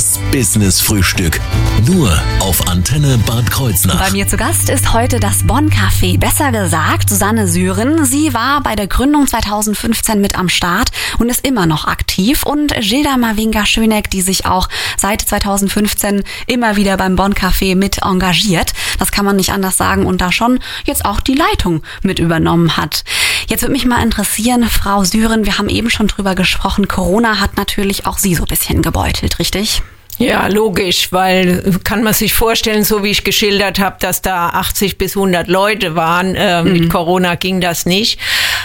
Das 0.00 0.18
Business 0.32 0.80
Frühstück. 0.80 1.38
Nur 1.86 2.10
auf 2.38 2.66
Antenne 2.68 3.18
Bad 3.26 3.50
Kreuznach. 3.50 3.98
Bei 3.98 4.10
mir 4.10 4.26
zu 4.26 4.38
Gast 4.38 4.70
ist 4.70 4.94
heute 4.94 5.20
das 5.20 5.42
Bonn 5.42 5.68
Café. 5.68 6.18
Besser 6.18 6.52
gesagt, 6.52 7.10
Susanne 7.10 7.46
Syren. 7.46 8.06
Sie 8.06 8.32
war 8.32 8.62
bei 8.62 8.76
der 8.76 8.86
Gründung 8.86 9.26
2015 9.26 10.18
mit 10.18 10.38
am 10.38 10.48
Start 10.48 10.88
und 11.18 11.28
ist 11.28 11.46
immer 11.46 11.66
noch 11.66 11.84
aktiv. 11.84 12.44
Und 12.44 12.72
Gilda 12.80 13.18
Mavinga 13.18 13.66
Schöneck, 13.66 14.08
die 14.08 14.22
sich 14.22 14.46
auch 14.46 14.70
seit 14.96 15.20
2015 15.20 16.22
immer 16.46 16.76
wieder 16.76 16.96
beim 16.96 17.14
Bonn 17.14 17.34
Café 17.34 17.76
mit 17.76 17.98
engagiert. 18.02 18.72
Das 19.00 19.10
kann 19.10 19.24
man 19.24 19.34
nicht 19.34 19.50
anders 19.50 19.76
sagen 19.76 20.06
und 20.06 20.20
da 20.20 20.30
schon 20.30 20.60
jetzt 20.84 21.04
auch 21.04 21.20
die 21.20 21.34
Leitung 21.34 21.82
mit 22.02 22.18
übernommen 22.18 22.76
hat. 22.76 23.02
Jetzt 23.48 23.62
würde 23.62 23.72
mich 23.72 23.86
mal 23.86 24.02
interessieren, 24.02 24.62
Frau 24.64 25.02
Syren, 25.04 25.46
wir 25.46 25.58
haben 25.58 25.68
eben 25.68 25.90
schon 25.90 26.06
drüber 26.06 26.34
gesprochen, 26.34 26.86
Corona 26.86 27.40
hat 27.40 27.56
natürlich 27.56 28.06
auch 28.06 28.18
Sie 28.18 28.34
so 28.34 28.44
ein 28.44 28.48
bisschen 28.48 28.82
gebeutelt, 28.82 29.38
richtig? 29.38 29.82
Ja, 30.18 30.48
logisch, 30.48 31.12
weil 31.12 31.78
kann 31.82 32.02
man 32.02 32.12
sich 32.12 32.34
vorstellen, 32.34 32.84
so 32.84 33.02
wie 33.02 33.10
ich 33.10 33.24
geschildert 33.24 33.78
habe, 33.78 33.96
dass 34.00 34.20
da 34.20 34.50
80 34.50 34.98
bis 34.98 35.16
100 35.16 35.48
Leute 35.48 35.94
waren. 35.94 36.34
Äh, 36.34 36.62
mhm. 36.62 36.72
Mit 36.72 36.90
Corona 36.90 37.36
ging 37.36 37.62
das 37.62 37.86
nicht. 37.86 38.20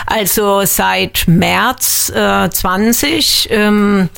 Also 0.06 0.66
seit 0.66 1.24
März 1.28 2.12
äh, 2.14 2.50
20 2.50 3.48
ähm, 3.52 4.10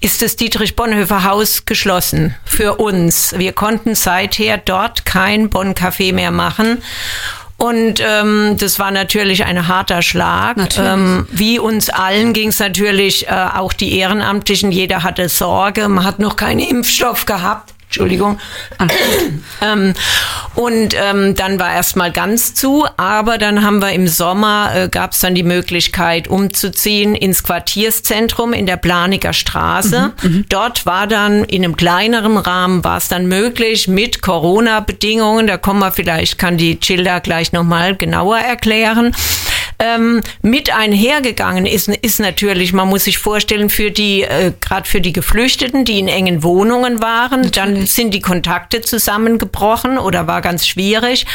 ist 0.00 0.22
das 0.22 0.36
Dietrich 0.36 0.76
Bonhoeffer 0.76 1.24
Haus 1.24 1.66
geschlossen 1.66 2.34
für 2.44 2.76
uns. 2.76 3.34
Wir 3.36 3.52
konnten 3.52 3.94
seither 3.94 4.56
dort 4.58 5.04
kein 5.04 5.50
Bonn-Café 5.50 6.12
mehr 6.14 6.30
machen. 6.30 6.82
Und 7.58 8.00
ähm, 8.00 8.56
das 8.58 8.78
war 8.78 8.90
natürlich 8.90 9.44
ein 9.44 9.68
harter 9.68 10.00
Schlag. 10.00 10.56
Ähm, 10.78 11.28
wie 11.30 11.58
uns 11.58 11.90
allen 11.90 12.32
ging 12.32 12.48
es 12.48 12.58
natürlich 12.58 13.28
äh, 13.28 13.48
auch 13.54 13.74
die 13.74 13.98
Ehrenamtlichen. 13.98 14.72
Jeder 14.72 15.02
hatte 15.02 15.28
Sorge. 15.28 15.86
Man 15.88 16.04
hat 16.04 16.20
noch 16.20 16.36
keinen 16.36 16.60
Impfstoff 16.60 17.26
gehabt. 17.26 17.74
Entschuldigung. 17.90 18.38
ähm, 19.62 19.94
und 20.54 20.94
ähm, 20.94 21.34
dann 21.34 21.58
war 21.58 21.74
erstmal 21.74 22.12
ganz 22.12 22.54
zu, 22.54 22.86
aber 22.96 23.36
dann 23.36 23.64
haben 23.64 23.82
wir 23.82 23.90
im 23.90 24.06
Sommer, 24.06 24.70
äh, 24.72 24.88
gab 24.88 25.10
es 25.10 25.18
dann 25.18 25.34
die 25.34 25.42
Möglichkeit 25.42 26.28
umzuziehen 26.28 27.16
ins 27.16 27.42
Quartierszentrum 27.42 28.52
in 28.52 28.66
der 28.66 28.76
Planiger 28.76 29.32
Straße. 29.32 30.12
Mhm, 30.22 30.30
mhm, 30.30 30.44
Dort 30.48 30.86
war 30.86 31.08
dann 31.08 31.42
in 31.42 31.64
einem 31.64 31.76
kleineren 31.76 32.36
Rahmen, 32.38 32.84
war 32.84 32.98
es 32.98 33.08
dann 33.08 33.26
möglich 33.26 33.88
mit 33.88 34.22
Corona-Bedingungen, 34.22 35.48
da 35.48 35.56
kommen 35.56 35.80
wir 35.80 35.90
vielleicht, 35.90 36.38
kann 36.38 36.56
die 36.56 36.78
Childa 36.78 37.18
gleich 37.18 37.50
nochmal 37.50 37.96
genauer 37.96 38.38
erklären, 38.38 39.16
ähm, 39.80 40.20
mit 40.42 40.74
einhergegangen 40.74 41.66
ist, 41.66 41.88
ist 41.88 42.20
natürlich, 42.20 42.72
man 42.72 42.88
muss 42.88 43.04
sich 43.04 43.18
vorstellen, 43.18 43.70
für 43.70 43.90
die, 43.90 44.22
äh, 44.22 44.52
gerade 44.60 44.88
für 44.88 45.00
die 45.00 45.12
Geflüchteten, 45.12 45.84
die 45.84 45.98
in 45.98 46.08
engen 46.08 46.42
Wohnungen 46.42 47.02
waren, 47.02 47.42
natürlich. 47.42 47.52
dann 47.52 47.86
sind 47.86 48.14
die 48.14 48.20
Kontakte 48.20 48.82
zusammengebrochen 48.82 49.98
oder 49.98 50.26
war 50.26 50.42
ganz 50.42 50.66
schwierig 50.66 51.26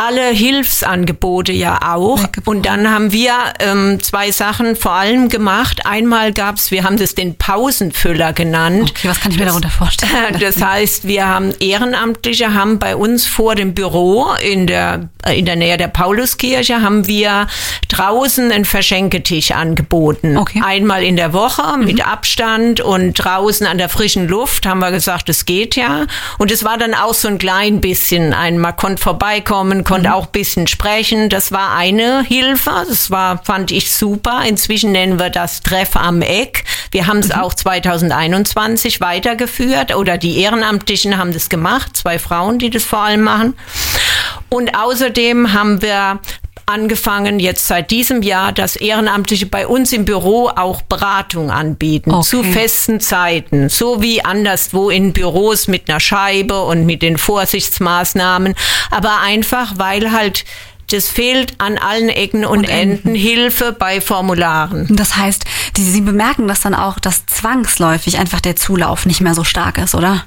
alle 0.00 0.28
Hilfsangebote 0.28 1.52
ja 1.52 1.80
auch. 1.94 2.20
Und 2.44 2.66
dann 2.66 2.88
haben 2.88 3.12
wir 3.12 3.32
ähm, 3.58 4.00
zwei 4.00 4.30
Sachen 4.30 4.76
vor 4.76 4.92
allem 4.92 5.28
gemacht. 5.28 5.86
Einmal 5.86 6.32
gab's, 6.32 6.70
wir 6.70 6.84
haben 6.84 6.96
das 6.96 7.16
den 7.16 7.36
Pausenfüller 7.36 8.32
genannt. 8.32 8.92
Okay, 8.96 9.08
was 9.08 9.20
kann 9.20 9.32
ich 9.32 9.38
mir 9.38 9.44
das, 9.44 9.54
darunter 9.54 9.70
vorstellen? 9.70 10.12
Das 10.40 10.62
heißt, 10.62 11.08
wir 11.08 11.26
haben 11.26 11.52
Ehrenamtliche 11.58 12.54
haben 12.54 12.78
bei 12.78 12.94
uns 12.94 13.26
vor 13.26 13.56
dem 13.56 13.74
Büro 13.74 14.28
in 14.40 14.68
der 14.68 15.08
äh, 15.24 15.38
in 15.38 15.46
der 15.46 15.56
Nähe 15.56 15.76
der 15.76 15.88
Pauluskirche 15.88 16.80
haben 16.80 17.06
wir 17.06 17.46
draußen 17.88 18.50
einen 18.50 18.64
Verschenketisch 18.64 19.50
angeboten. 19.50 20.36
Okay. 20.36 20.62
Einmal 20.64 21.02
in 21.02 21.16
der 21.16 21.32
Woche 21.32 21.76
mit 21.78 21.96
mhm. 21.96 22.02
Abstand 22.02 22.80
und 22.80 23.14
draußen 23.14 23.66
an 23.66 23.78
der 23.78 23.88
frischen 23.88 24.28
Luft 24.28 24.66
haben 24.66 24.78
wir 24.78 24.90
gesagt, 24.90 25.28
es 25.28 25.44
geht 25.44 25.76
ja. 25.76 26.06
Und 26.38 26.50
es 26.50 26.64
war 26.64 26.78
dann 26.78 26.94
auch 26.94 27.14
so 27.14 27.28
ein 27.28 27.38
klein 27.38 27.80
bisschen 27.80 28.32
ein, 28.32 28.58
man 28.58 28.76
konnte 28.76 29.02
vorbeikommen, 29.02 29.84
konnte 29.88 30.10
mhm. 30.10 30.14
auch 30.14 30.26
bisschen 30.26 30.66
sprechen. 30.66 31.30
Das 31.30 31.50
war 31.50 31.74
eine 31.74 32.22
Hilfe. 32.22 32.70
Das 32.86 33.10
war, 33.10 33.42
fand 33.42 33.72
ich 33.72 33.90
super. 33.90 34.42
Inzwischen 34.46 34.92
nennen 34.92 35.18
wir 35.18 35.30
das 35.30 35.62
Treff 35.62 35.96
am 35.96 36.20
Eck. 36.22 36.64
Wir 36.90 37.06
haben 37.06 37.18
es 37.18 37.28
mhm. 37.28 37.40
auch 37.40 37.54
2021 37.54 39.00
weitergeführt 39.00 39.96
oder 39.96 40.18
die 40.18 40.38
Ehrenamtlichen 40.40 41.16
haben 41.16 41.32
das 41.32 41.48
gemacht. 41.48 41.96
Zwei 41.96 42.18
Frauen, 42.18 42.58
die 42.58 42.70
das 42.70 42.84
vor 42.84 43.00
allem 43.00 43.22
machen. 43.22 43.54
Und 44.50 44.76
außerdem 44.76 45.52
haben 45.54 45.82
wir 45.82 46.20
angefangen, 46.68 47.40
jetzt 47.40 47.66
seit 47.66 47.90
diesem 47.90 48.22
Jahr, 48.22 48.52
dass 48.52 48.76
Ehrenamtliche 48.76 49.46
bei 49.46 49.66
uns 49.66 49.92
im 49.92 50.04
Büro 50.04 50.48
auch 50.54 50.82
Beratung 50.82 51.50
anbieten 51.50 52.12
okay. 52.12 52.26
zu 52.28 52.42
festen 52.42 53.00
Zeiten, 53.00 53.68
so 53.68 54.02
wie 54.02 54.24
anderswo 54.24 54.90
in 54.90 55.12
Büros 55.12 55.66
mit 55.66 55.88
einer 55.88 56.00
Scheibe 56.00 56.62
und 56.62 56.84
mit 56.84 57.02
den 57.02 57.18
Vorsichtsmaßnahmen, 57.18 58.54
aber 58.90 59.20
einfach, 59.20 59.74
weil 59.76 60.12
halt 60.12 60.44
das 60.90 61.08
fehlt 61.08 61.54
an 61.58 61.78
allen 61.78 62.08
Ecken 62.08 62.44
und, 62.44 62.58
und 62.58 62.64
Enden. 62.64 63.08
Enden 63.08 63.14
Hilfe 63.14 63.72
bei 63.72 64.00
Formularen. 64.00 64.86
Das 64.90 65.16
heißt, 65.16 65.44
die, 65.76 65.82
Sie 65.82 66.00
bemerken 66.00 66.48
das 66.48 66.60
dann 66.60 66.74
auch, 66.74 66.98
dass 66.98 67.26
zwangsläufig 67.26 68.18
einfach 68.18 68.40
der 68.40 68.56
Zulauf 68.56 69.06
nicht 69.06 69.20
mehr 69.20 69.34
so 69.34 69.44
stark 69.44 69.78
ist, 69.78 69.94
oder? 69.94 70.24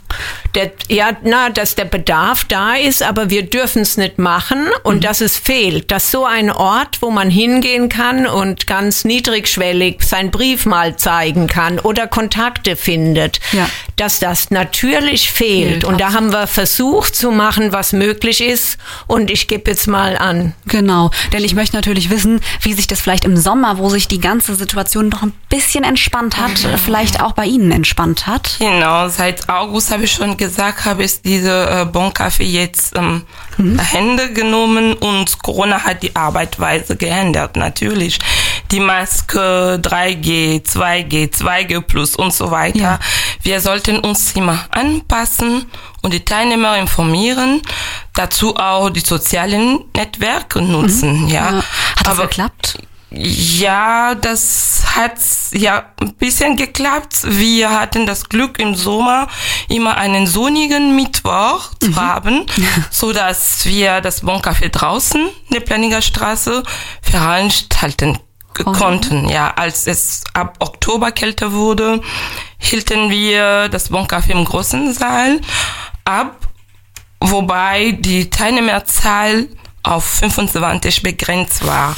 Der, 0.56 0.72
ja, 0.88 1.12
na, 1.24 1.50
dass 1.50 1.76
der 1.76 1.86
Bedarf 1.86 2.44
da 2.46 2.76
ist, 2.76 3.04
aber 3.04 3.30
wir 3.30 3.44
dürfen 3.44 3.82
es 3.82 3.98
nicht 3.98 4.18
machen 4.20 4.68
und 4.84 4.98
mhm. 4.98 5.02
dass 5.02 5.22
es 5.22 5.38
fehlt. 5.38 5.92
Dass 5.92 6.12
so 6.12 6.26
ein 6.26 6.52
Ort, 6.52 7.02
wo 7.02 7.10
man 7.10 7.30
hingehen 7.30 7.90
kann 7.90 8.26
und 8.26 8.68
ganz 8.68 9.04
niedrigschwellig 9.04 10.04
sein 10.04 10.32
Brief 10.32 10.66
mal 10.66 10.96
zeigen 10.98 11.48
kann 11.48 11.80
oder 11.80 12.08
Kontakte 12.08 12.76
findet, 12.76 13.40
ja. 13.52 13.70
dass 13.96 14.20
das 14.20 14.52
natürlich 14.52 15.32
fehlt. 15.32 15.42
fehlt 15.42 15.86
und 15.86 16.00
da 16.00 16.14
haben 16.14 16.32
wir 16.32 16.48
versucht 16.48 17.16
zu 17.16 17.32
machen, 17.32 17.72
was 17.72 17.94
möglich 17.94 18.42
ist. 18.42 18.78
Und 19.08 19.32
ich 19.32 19.48
gebe 19.48 19.72
jetzt 19.72 19.88
mal 19.88 20.18
an. 20.18 20.51
Genau, 20.66 21.12
denn 21.34 21.44
ich 21.44 21.56
möchte 21.56 21.76
natürlich 21.76 22.10
wissen, 22.10 22.40
wie 22.62 22.74
sich 22.74 22.88
das 22.88 23.02
vielleicht 23.02 23.26
im 23.26 23.38
Sommer, 23.38 23.78
wo 23.78 23.90
sich 23.90 24.08
die 24.08 24.20
ganze 24.20 24.56
Situation 24.56 25.10
noch 25.10 25.24
ein 25.24 25.34
bisschen 25.50 25.84
entspannt 25.84 26.38
hat, 26.38 26.64
mhm. 26.64 26.78
vielleicht 26.78 27.22
auch 27.22 27.34
bei 27.34 27.46
Ihnen 27.46 27.72
entspannt 27.72 28.28
hat. 28.28 28.58
Genau, 28.60 29.08
seit 29.10 29.50
August 29.50 29.92
habe 29.92 30.04
ich 30.04 30.12
schon 30.12 30.38
gesagt, 30.38 30.86
habe 30.86 31.04
ich 31.04 31.22
diese 31.22 31.70
äh, 31.70 31.86
Bon 31.86 32.12
Café 32.12 32.44
jetzt 32.44 32.96
ähm, 32.98 33.24
mhm. 33.58 33.80
Hände 33.80 34.34
genommen 34.34 34.94
und 34.94 35.42
Corona 35.42 35.84
hat 35.84 36.04
die 36.04 36.16
Arbeitsweise 36.16 36.96
geändert, 36.96 37.56
natürlich. 37.56 38.20
Die 38.72 38.80
Maske 38.80 39.80
3G, 39.82 40.64
2G, 40.64 41.30
2G 41.32 41.82
plus 41.82 42.16
und 42.16 42.34
so 42.34 42.52
weiter. 42.52 42.80
Ja. 42.80 43.00
Wir 43.44 43.60
sollten 43.60 44.00
uns 44.00 44.32
immer 44.34 44.66
anpassen 44.72 45.66
und 46.02 46.14
die 46.14 46.24
Teilnehmer 46.24 46.78
informieren, 46.78 47.62
dazu 48.14 48.56
auch 48.56 48.90
die 48.90 49.02
sozialen 49.02 49.80
Netzwerke 49.96 50.62
nutzen. 50.62 51.24
Mhm. 51.24 51.28
Ja. 51.28 51.52
ja. 51.52 51.58
Hat 51.58 52.08
das 52.08 52.08
Aber, 52.08 52.28
geklappt? 52.28 52.78
Ja, 53.14 54.16
das 54.16 54.84
hat 54.96 55.20
ja 55.52 55.84
ein 56.00 56.14
bisschen 56.14 56.56
geklappt. 56.56 57.24
Wir 57.26 57.70
hatten 57.70 58.06
das 58.06 58.30
Glück 58.30 58.58
im 58.58 58.74
Sommer 58.74 59.28
immer 59.68 59.98
einen 59.98 60.28
sonnigen 60.28 60.96
Mittwoch 60.96 61.72
zu 61.82 61.90
mhm. 61.90 61.96
haben, 61.98 62.46
so 62.90 63.12
dass 63.12 63.66
wir 63.66 64.00
das 64.00 64.24
Boncafé 64.24 64.70
draußen 64.70 65.28
in 65.50 65.54
der 65.54 65.60
Planninger 65.60 66.02
Straße 66.02 66.64
veranstalten 67.02 68.18
oh. 68.60 68.72
konnten. 68.72 69.30
Ja, 69.30 69.54
als 69.56 69.88
es 69.88 70.24
ab 70.34 70.56
Oktober 70.60 71.12
kälter 71.12 71.54
wurde, 71.54 72.02
hielten 72.58 73.10
wir 73.10 73.70
das 73.70 73.92
Boncafé 73.92 74.32
im 74.32 74.46
großen 74.46 74.94
Saal 74.94 75.42
ab, 76.06 76.36
wobei 77.20 77.92
die 77.92 78.30
Teilnehmerzahl 78.30 79.48
auf 79.84 80.04
25 80.06 81.02
begrenzt 81.02 81.66
war. 81.66 81.96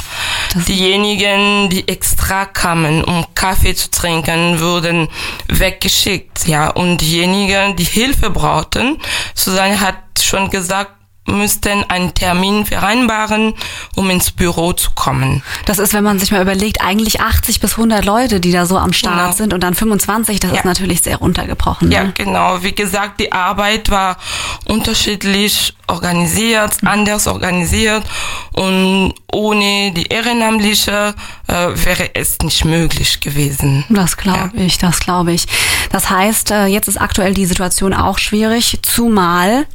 Das 0.54 0.64
Diejenigen, 0.64 1.68
die 1.68 1.86
extra 1.86 2.46
kamen, 2.46 3.04
um 3.04 3.26
Kaffee 3.34 3.74
zu 3.74 3.90
trinken, 3.90 4.60
wurden 4.60 5.08
weggeschickt, 5.48 6.46
ja. 6.46 6.70
Und 6.70 6.98
diejenigen, 6.98 7.76
die 7.76 7.84
Hilfe 7.84 8.30
brauchten, 8.30 8.98
Susanne 9.34 9.80
hat 9.80 9.96
schon 10.20 10.48
gesagt, 10.48 10.93
müssten 11.26 11.84
einen 11.88 12.12
Termin 12.14 12.66
vereinbaren, 12.66 13.54
um 13.96 14.10
ins 14.10 14.30
Büro 14.30 14.72
zu 14.72 14.90
kommen. 14.94 15.42
Das 15.64 15.78
ist, 15.78 15.94
wenn 15.94 16.04
man 16.04 16.18
sich 16.18 16.30
mal 16.30 16.42
überlegt, 16.42 16.82
eigentlich 16.82 17.20
80 17.20 17.60
bis 17.60 17.72
100 17.72 18.04
Leute, 18.04 18.40
die 18.40 18.52
da 18.52 18.66
so 18.66 18.76
am 18.76 18.92
Start 18.92 19.16
genau. 19.16 19.32
sind 19.32 19.54
und 19.54 19.62
dann 19.62 19.74
25, 19.74 20.40
das 20.40 20.50
ja. 20.50 20.58
ist 20.58 20.64
natürlich 20.64 21.02
sehr 21.02 21.16
runtergebrochen. 21.16 21.88
Ne? 21.88 21.94
Ja, 21.94 22.12
genau. 22.14 22.62
Wie 22.62 22.74
gesagt, 22.74 23.20
die 23.20 23.32
Arbeit 23.32 23.90
war 23.90 24.18
unterschiedlich 24.66 25.74
organisiert, 25.86 26.78
anders 26.84 27.26
organisiert 27.26 28.04
und 28.52 29.14
ohne 29.32 29.92
die 29.92 30.06
Ehrenamtliche 30.06 31.14
äh, 31.46 31.52
wäre 31.52 32.14
es 32.14 32.38
nicht 32.42 32.64
möglich 32.64 33.20
gewesen. 33.20 33.84
Das 33.88 34.16
glaube 34.16 34.50
ja. 34.54 34.64
ich, 34.64 34.78
das 34.78 35.00
glaube 35.00 35.32
ich. 35.32 35.46
Das 35.90 36.08
heißt, 36.08 36.50
äh, 36.50 36.66
jetzt 36.66 36.88
ist 36.88 37.00
aktuell 37.00 37.34
die 37.34 37.46
Situation 37.46 37.92
auch 37.92 38.18
schwierig, 38.18 38.78
zumal 38.82 39.66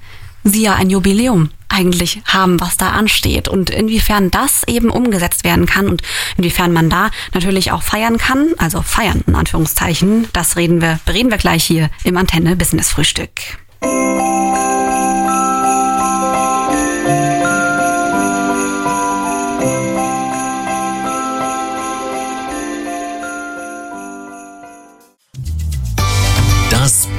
Sie 0.43 0.63
ja 0.63 0.75
ein 0.75 0.89
Jubiläum 0.89 1.49
eigentlich 1.67 2.21
haben, 2.25 2.59
was 2.59 2.77
da 2.77 2.89
ansteht 2.91 3.47
und 3.47 3.69
inwiefern 3.69 4.31
das 4.31 4.63
eben 4.67 4.89
umgesetzt 4.89 5.43
werden 5.43 5.65
kann 5.65 5.87
und 5.87 6.01
inwiefern 6.37 6.73
man 6.73 6.89
da 6.89 7.11
natürlich 7.33 7.71
auch 7.71 7.83
feiern 7.83 8.17
kann, 8.17 8.49
also 8.57 8.81
feiern 8.81 9.23
in 9.27 9.35
Anführungszeichen, 9.35 10.27
das 10.33 10.55
reden 10.55 10.81
wir, 10.81 10.99
reden 11.07 11.29
wir 11.29 11.37
gleich 11.37 11.63
hier 11.63 11.89
im 12.03 12.17
Antenne 12.17 12.55
Business 12.55 12.89
Frühstück. 12.89 13.29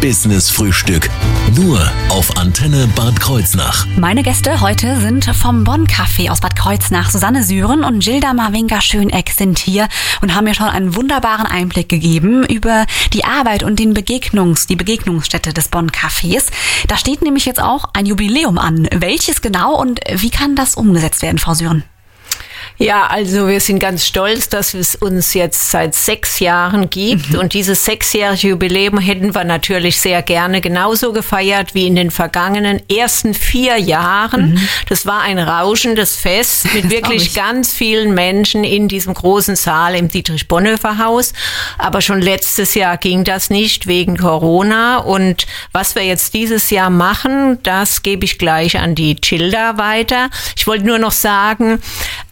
Business 0.00 0.48
Frühstück. 0.48 1.10
Nur 1.56 1.80
auf 2.10 2.36
Antenne 2.36 2.86
Bad 2.94 3.18
Kreuznach. 3.18 3.84
Meine 3.96 4.22
Gäste 4.22 4.60
heute 4.60 5.00
sind 5.00 5.24
vom 5.24 5.64
Bonn 5.64 5.88
Café 5.88 6.30
aus 6.30 6.40
Bad 6.40 6.54
Kreuznach. 6.54 7.10
Susanne 7.10 7.42
Syren 7.42 7.82
und 7.82 8.04
Gilda 8.04 8.34
Marwinka 8.34 8.80
Schöneck 8.80 9.30
sind 9.30 9.58
hier 9.58 9.88
und 10.20 10.34
haben 10.34 10.44
mir 10.44 10.54
schon 10.54 10.68
einen 10.68 10.94
wunderbaren 10.94 11.46
Einblick 11.46 11.88
gegeben 11.88 12.44
über 12.46 12.86
die 13.12 13.24
Arbeit 13.24 13.64
und 13.64 13.80
den 13.80 13.94
Begegnungs, 13.94 14.68
die 14.68 14.76
Begegnungsstätte 14.76 15.52
des 15.52 15.68
Bonn 15.68 15.90
Cafés. 15.90 16.50
Da 16.86 16.96
steht 16.96 17.20
nämlich 17.22 17.46
jetzt 17.46 17.60
auch 17.60 17.86
ein 17.94 18.06
Jubiläum 18.06 18.56
an. 18.56 18.88
Welches 18.94 19.42
genau 19.42 19.74
und 19.74 20.00
wie 20.12 20.30
kann 20.30 20.54
das 20.54 20.76
umgesetzt 20.76 21.22
werden, 21.22 21.38
Frau 21.38 21.54
Syren? 21.54 21.82
Ja, 22.80 23.08
also 23.08 23.46
wir 23.46 23.60
sind 23.60 23.78
ganz 23.78 24.06
stolz, 24.06 24.48
dass 24.48 24.72
es 24.72 24.94
uns 24.94 25.34
jetzt 25.34 25.70
seit 25.70 25.94
sechs 25.94 26.38
Jahren 26.38 26.88
gibt. 26.88 27.34
Mhm. 27.34 27.38
Und 27.40 27.52
dieses 27.52 27.84
sechsjährige 27.84 28.48
Jubiläum 28.48 28.96
hätten 28.96 29.34
wir 29.34 29.44
natürlich 29.44 30.00
sehr 30.00 30.22
gerne 30.22 30.62
genauso 30.62 31.12
gefeiert 31.12 31.74
wie 31.74 31.86
in 31.86 31.94
den 31.94 32.10
vergangenen 32.10 32.80
ersten 32.90 33.34
vier 33.34 33.76
Jahren. 33.76 34.52
Mhm. 34.52 34.68
Das 34.88 35.04
war 35.04 35.20
ein 35.20 35.38
rauschendes 35.38 36.16
Fest 36.16 36.72
mit 36.72 36.88
wirklich 36.90 37.34
ganz 37.34 37.74
vielen 37.74 38.14
Menschen 38.14 38.64
in 38.64 38.88
diesem 38.88 39.12
großen 39.12 39.56
Saal 39.56 39.94
im 39.94 40.08
Dietrich-Bonhoeffer-Haus. 40.08 41.34
Aber 41.76 42.00
schon 42.00 42.22
letztes 42.22 42.74
Jahr 42.74 42.96
ging 42.96 43.24
das 43.24 43.50
nicht 43.50 43.88
wegen 43.88 44.16
Corona. 44.16 44.96
Und 44.96 45.46
was 45.72 45.96
wir 45.96 46.04
jetzt 46.04 46.32
dieses 46.32 46.70
Jahr 46.70 46.88
machen, 46.88 47.58
das 47.62 48.00
gebe 48.00 48.24
ich 48.24 48.38
gleich 48.38 48.78
an 48.78 48.94
die 48.94 49.16
Childa 49.16 49.76
weiter. 49.76 50.30
Ich 50.56 50.66
wollte 50.66 50.86
nur 50.86 50.98
noch 50.98 51.12
sagen, 51.12 51.82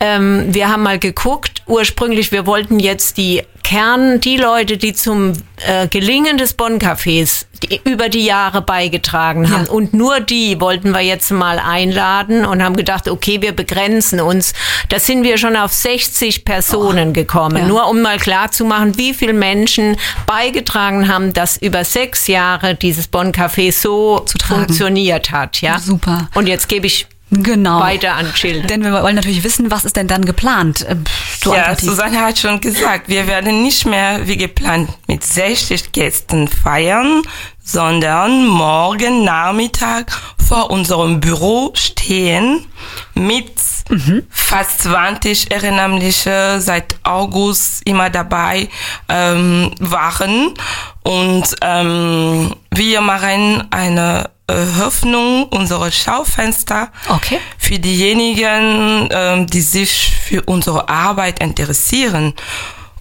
ähm, 0.01 0.38
wir 0.55 0.68
haben 0.68 0.83
mal 0.83 0.98
geguckt, 0.98 1.62
ursprünglich, 1.66 2.33
wir 2.33 2.46
wollten 2.46 2.79
jetzt 2.79 3.16
die 3.16 3.42
Kern, 3.68 4.18
die 4.20 4.38
Leute, 4.38 4.79
die 4.79 4.94
zum 4.94 5.35
äh, 5.59 5.88
Gelingen 5.88 6.38
des 6.38 6.55
Bonn-Cafés 6.55 7.44
über 7.85 8.09
die 8.09 8.24
Jahre 8.24 8.62
beigetragen 8.62 9.51
haben. 9.51 9.66
Ja. 9.66 9.70
Und 9.70 9.92
nur 9.92 10.20
die 10.20 10.59
wollten 10.59 10.92
wir 10.92 11.03
jetzt 11.03 11.31
mal 11.31 11.59
einladen 11.59 12.46
und 12.46 12.62
haben 12.62 12.77
gedacht, 12.77 13.09
okay, 13.09 13.42
wir 13.42 13.53
begrenzen 13.53 14.20
uns. 14.20 14.55
Da 14.88 14.98
sind 14.98 15.22
wir 15.22 15.37
schon 15.37 15.55
auf 15.55 15.74
60 15.74 16.46
Personen 16.46 17.11
oh. 17.11 17.12
gekommen. 17.12 17.59
Ja. 17.59 17.66
Nur 17.66 17.88
um 17.90 18.01
mal 18.01 18.16
klar 18.16 18.51
zu 18.51 18.64
machen, 18.64 18.96
wie 18.96 19.12
viele 19.12 19.35
Menschen 19.35 19.98
beigetragen 20.27 21.09
haben, 21.09 21.35
dass 21.35 21.59
über 21.59 21.85
sechs 21.85 22.27
Jahre 22.27 22.74
dieses 22.74 23.07
Bonn-Café 23.09 23.70
so 23.70 24.24
funktioniert 24.46 25.31
hat. 25.31 25.61
Ja? 25.61 25.79
Super. 25.79 26.31
Und 26.35 26.46
jetzt 26.46 26.68
gebe 26.68 26.87
ich 26.87 27.07
genau. 27.31 27.81
weiter 27.81 28.14
an 28.14 28.33
Chillen. 28.35 28.67
Denn 28.67 28.83
wir 28.83 28.93
wollen 28.93 29.17
natürlich 29.17 29.45
wissen, 29.45 29.71
was 29.71 29.85
ist 29.85 29.97
denn 29.97 30.09
dann 30.09 30.25
geplant? 30.25 30.83
Äh, 30.83 30.97
du 31.43 31.55
ja, 31.55 31.77
Susanne 31.77 32.21
hat 32.21 32.38
schon 32.38 32.61
gesagt, 32.61 33.09
wir 33.09 33.27
werden 33.27 33.62
nicht 33.62 33.87
mehr 33.87 34.27
wie 34.27 34.37
geplant 34.37 34.91
mit 35.07 35.25
60 35.25 35.93
Gästen 35.93 36.49
feiern, 36.49 37.23
sondern 37.62 38.47
morgen 38.47 39.25
Nachmittag 39.25 40.11
vor 40.49 40.71
unserem 40.71 41.21
Büro 41.21 41.73
stehen 41.75 42.64
mit 43.14 43.53
mhm. 43.91 44.27
fast 44.31 44.83
20 44.83 45.53
Ehrenamtliche 45.53 46.61
seit 46.61 46.97
August 47.03 47.83
immer 47.87 48.09
dabei 48.09 48.69
ähm, 49.09 49.75
waren 49.81 50.55
und 51.03 51.45
ähm, 51.61 52.55
wir 52.71 53.01
machen 53.03 53.64
eine 53.71 54.31
Eröffnung 54.49 55.45
unserer 55.45 55.91
Schaufenster 55.91 56.91
okay. 57.09 57.39
für 57.59 57.79
diejenigen, 57.79 59.09
ähm, 59.13 59.47
die 59.47 59.61
sich 59.61 60.13
für 60.23 60.43
unsere 60.43 60.89
Arbeit 60.89 61.41
interessieren 61.41 62.35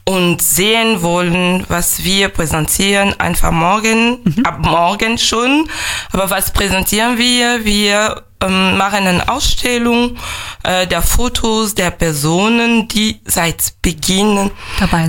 und 0.04 0.42
sehen 0.42 1.02
wollen, 1.02 1.66
was 1.68 2.04
wir 2.04 2.30
präsentieren, 2.30 3.20
einfach 3.20 3.52
morgen, 3.52 4.20
mhm. 4.24 4.46
ab 4.46 4.60
morgen 4.60 5.18
schon. 5.18 5.70
Aber 6.12 6.30
was 6.30 6.52
präsentieren 6.52 7.18
wir? 7.18 7.66
Wir 7.66 8.27
ähm, 8.42 8.78
machen 8.78 9.08
eine 9.08 9.28
Ausstellung 9.30 10.18
äh, 10.64 10.86
der 10.88 11.02
Fotos 11.02 11.74
der 11.76 11.92
Personen, 11.92 12.88
die 12.88 13.20
seit 13.26 13.74
Beginn. 13.82 14.52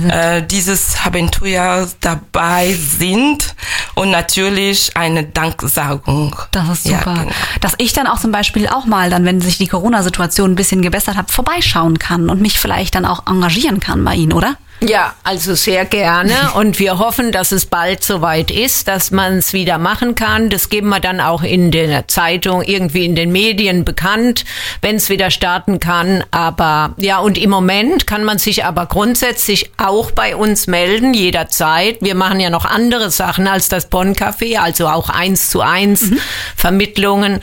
Äh, 0.09 0.43
dieses 0.43 0.95
Abenteuers 1.05 1.97
dabei 2.01 2.73
sind 2.73 3.55
und 3.95 4.11
natürlich 4.11 4.95
eine 4.95 5.23
Danksagung. 5.23 6.35
Das 6.51 6.69
ist 6.69 6.83
super. 6.85 7.13
Ja, 7.15 7.23
genau. 7.23 7.35
Dass 7.61 7.73
ich 7.77 7.93
dann 7.93 8.07
auch 8.07 8.19
zum 8.19 8.31
Beispiel 8.31 8.67
auch 8.67 8.85
mal 8.85 9.09
dann, 9.09 9.25
wenn 9.25 9.41
sich 9.41 9.57
die 9.57 9.67
Corona-Situation 9.67 10.51
ein 10.51 10.55
bisschen 10.55 10.81
gebessert 10.81 11.15
hat, 11.15 11.31
vorbeischauen 11.31 11.99
kann 11.99 12.29
und 12.29 12.41
mich 12.41 12.59
vielleicht 12.59 12.95
dann 12.95 13.05
auch 13.05 13.27
engagieren 13.27 13.79
kann 13.79 14.03
bei 14.03 14.15
Ihnen, 14.15 14.33
oder? 14.33 14.55
Ja, 14.81 15.13
also 15.23 15.55
sehr 15.55 15.85
gerne. 15.85 16.33
Und 16.55 16.79
wir 16.79 16.99
hoffen, 16.99 17.31
dass 17.31 17.51
es 17.51 17.65
bald 17.65 18.03
soweit 18.03 18.49
ist, 18.49 18.87
dass 18.87 19.11
man 19.11 19.39
es 19.39 19.53
wieder 19.53 19.77
machen 19.77 20.15
kann. 20.15 20.49
Das 20.49 20.69
geben 20.69 20.89
wir 20.89 20.99
dann 20.99 21.19
auch 21.19 21.43
in 21.43 21.71
der 21.71 22.07
Zeitung, 22.07 22.61
irgendwie 22.61 23.05
in 23.05 23.15
den 23.15 23.31
Medien 23.31 23.83
bekannt, 23.83 24.45
wenn 24.81 24.95
es 24.95 25.09
wieder 25.09 25.31
starten 25.31 25.79
kann. 25.79 26.23
Aber 26.31 26.93
ja, 26.97 27.19
und 27.19 27.37
im 27.37 27.49
Moment 27.49 28.07
kann 28.07 28.23
man 28.23 28.37
sich 28.37 28.63
aber 28.63 28.85
grundsätzlich 28.85 29.71
auch 29.77 30.11
bei 30.11 30.35
uns 30.35 30.67
melden, 30.67 31.13
jederzeit. 31.13 31.97
Wir 32.01 32.15
machen 32.15 32.39
ja 32.39 32.49
noch 32.49 32.65
andere 32.65 33.11
Sachen 33.11 33.47
als 33.47 33.67
das 33.67 33.87
Bonn 33.87 34.13
Café, 34.13 34.59
also 34.59 34.87
auch 34.87 35.09
eins 35.09 35.49
zu 35.49 35.61
eins 35.61 36.11
mhm. 36.11 36.19
Vermittlungen. 36.55 37.41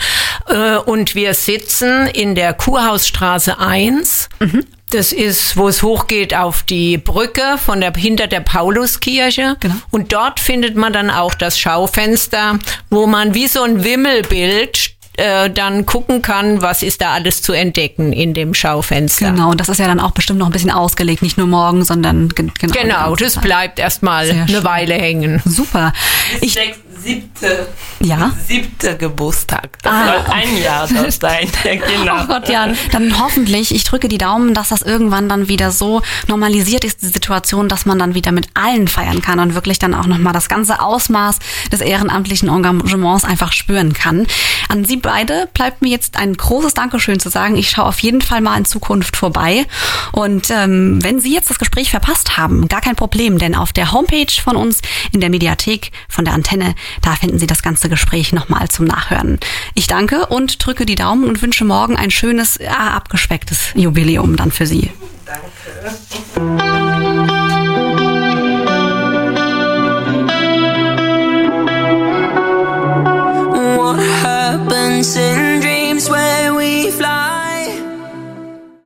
Äh, 0.49 0.77
und 0.77 1.15
wir 1.15 1.35
sitzen 1.35 2.07
in 2.07 2.35
der 2.35 2.55
Kurhausstraße 2.55 3.59
1. 3.59 4.26
Mhm. 4.41 4.65
Das 4.91 5.13
ist, 5.13 5.57
wo 5.57 5.69
es 5.69 5.83
hochgeht 5.83 6.35
auf 6.35 6.63
die 6.63 6.97
Brücke 6.97 7.59
von 7.59 7.81
der, 7.81 7.93
hinter 7.93 8.29
der 8.29 8.41
Pauluskirche. 8.41 9.57
Genau. 9.59 9.75
Und 9.91 10.13
dort 10.13 10.39
findet 10.39 10.77
man 10.77 10.93
dann 10.93 11.11
auch 11.11 11.35
das 11.35 11.59
Schaufenster, 11.59 12.59
wo 12.89 13.07
man 13.07 13.35
wie 13.35 13.49
so 13.49 13.63
ein 13.63 13.83
Wimmelbild 13.83 14.97
äh, 15.17 15.51
dann 15.51 15.87
gucken 15.87 16.23
kann, 16.23 16.61
was 16.63 16.83
ist 16.83 17.01
da 17.01 17.15
alles 17.15 17.43
zu 17.43 17.53
entdecken 17.53 18.13
in 18.13 18.35
dem 18.35 18.55
Schaufenster. 18.55 19.31
Genau, 19.31 19.51
und 19.51 19.61
das 19.61 19.69
ist 19.69 19.79
ja 19.79 19.87
dann 19.87 19.99
auch 19.99 20.11
bestimmt 20.11 20.39
noch 20.39 20.47
ein 20.47 20.53
bisschen 20.53 20.71
ausgelegt, 20.71 21.23
nicht 21.23 21.39
nur 21.39 21.47
morgen, 21.47 21.85
sondern 21.85 22.29
genau. 22.29 22.53
Genau, 22.59 23.17
das 23.17 23.41
bleibt 23.41 23.79
erstmal 23.79 24.31
eine 24.31 24.63
Weile 24.63 24.95
hängen. 24.95 25.41
Super. 25.45 25.93
Ich, 26.41 26.59
siebte, 27.07 27.69
ja? 28.01 28.33
siebte 28.47 28.97
Geburtstag. 28.97 29.79
Das 29.83 29.93
ah, 29.93 30.07
soll 30.07 30.35
ein 30.35 30.57
Jahr 30.63 30.89
das 30.93 31.17
sein. 31.17 31.49
genau. 31.63 32.23
Oh 32.23 32.27
Gott, 32.27 32.49
ja. 32.49 32.69
Dann 32.91 33.21
hoffentlich, 33.21 33.75
ich 33.75 33.85
drücke 33.85 34.09
die 34.09 34.19
Daumen, 34.19 34.55
dass 34.55 34.71
das 34.71 34.83
irgendwann 34.83 35.29
dann 35.29 35.49
wieder 35.49 35.71
so 35.71 36.03
normalisiert 36.27 36.85
ist, 36.85 37.03
die 37.03 37.07
Situation, 37.07 37.69
dass 37.69 37.87
man 37.87 37.99
dann 37.99 38.15
wieder 38.15 38.33
mit 38.33 38.49
allen 38.55 38.89
feiern 38.89 39.23
kann 39.23 39.39
und 39.39 39.55
wirklich 39.55 39.79
dann 39.79 39.95
auch 39.95 40.07
nochmal 40.07 40.33
das 40.33 40.49
ganze 40.49 40.81
Ausmaß 40.81 41.39
des 41.71 41.81
ehrenamtlichen 41.81 42.49
Engagements 42.49 43.25
einfach 43.25 43.53
spüren 43.53 43.93
kann. 43.93 44.27
An 44.69 44.85
Sie 44.85 44.97
beide 44.97 45.49
bleibt 45.55 45.83
mir 45.83 45.91
jetzt 45.91 46.17
ein 46.17 46.35
großes 46.35 46.75
Dankeschön 46.75 47.21
zu 47.21 47.29
sagen. 47.29 47.57
Ich 47.57 47.71
schaue 47.71 47.87
auf 47.87 48.01
jeden 48.01 48.21
Fall 48.21 48.41
mal 48.41 48.59
in 48.59 48.65
Zukunft 48.65 49.17
vorbei. 49.17 49.65
Und 50.11 50.51
ähm, 50.51 51.03
wenn 51.03 51.21
Sie 51.21 51.33
jetzt 51.33 51.51
das 51.51 51.61
Gespräch 51.61 51.91
verpasst 51.91 52.37
haben, 52.37 52.67
gar 52.67 52.81
kein 52.81 52.97
Problem, 52.97 53.39
denn 53.39 53.55
auf 53.55 53.73
der 53.73 53.93
Homepage 53.93 54.27
von 54.43 54.57
uns 54.57 54.81
in 55.13 55.21
der 55.21 55.31
Mediathek 55.31 55.93
von 56.09 56.25
der 56.25 56.35
Antenne 56.35 56.75
da 57.03 57.15
finden 57.15 57.39
Sie 57.39 57.47
das 57.47 57.63
ganze 57.63 57.89
Gespräch 57.89 58.33
nochmal 58.33 58.69
zum 58.69 58.87
Nachhören. 58.87 59.39
Ich 59.75 59.87
danke 59.87 60.27
und 60.27 60.65
drücke 60.65 60.87
die 60.87 60.95
Daumen 60.95 61.25
und 61.25 61.43
wünsche 61.43 61.65
morgen 61.65 61.97
ein 61.97 62.11
schönes, 62.11 62.59
ja, 62.63 62.91
abgespecktes 62.91 63.71
Jubiläum 63.75 64.37
dann 64.37 64.51
für 64.51 64.67
Sie. 64.67 64.91
Danke. 65.25 65.47
Dreams? 75.15 75.46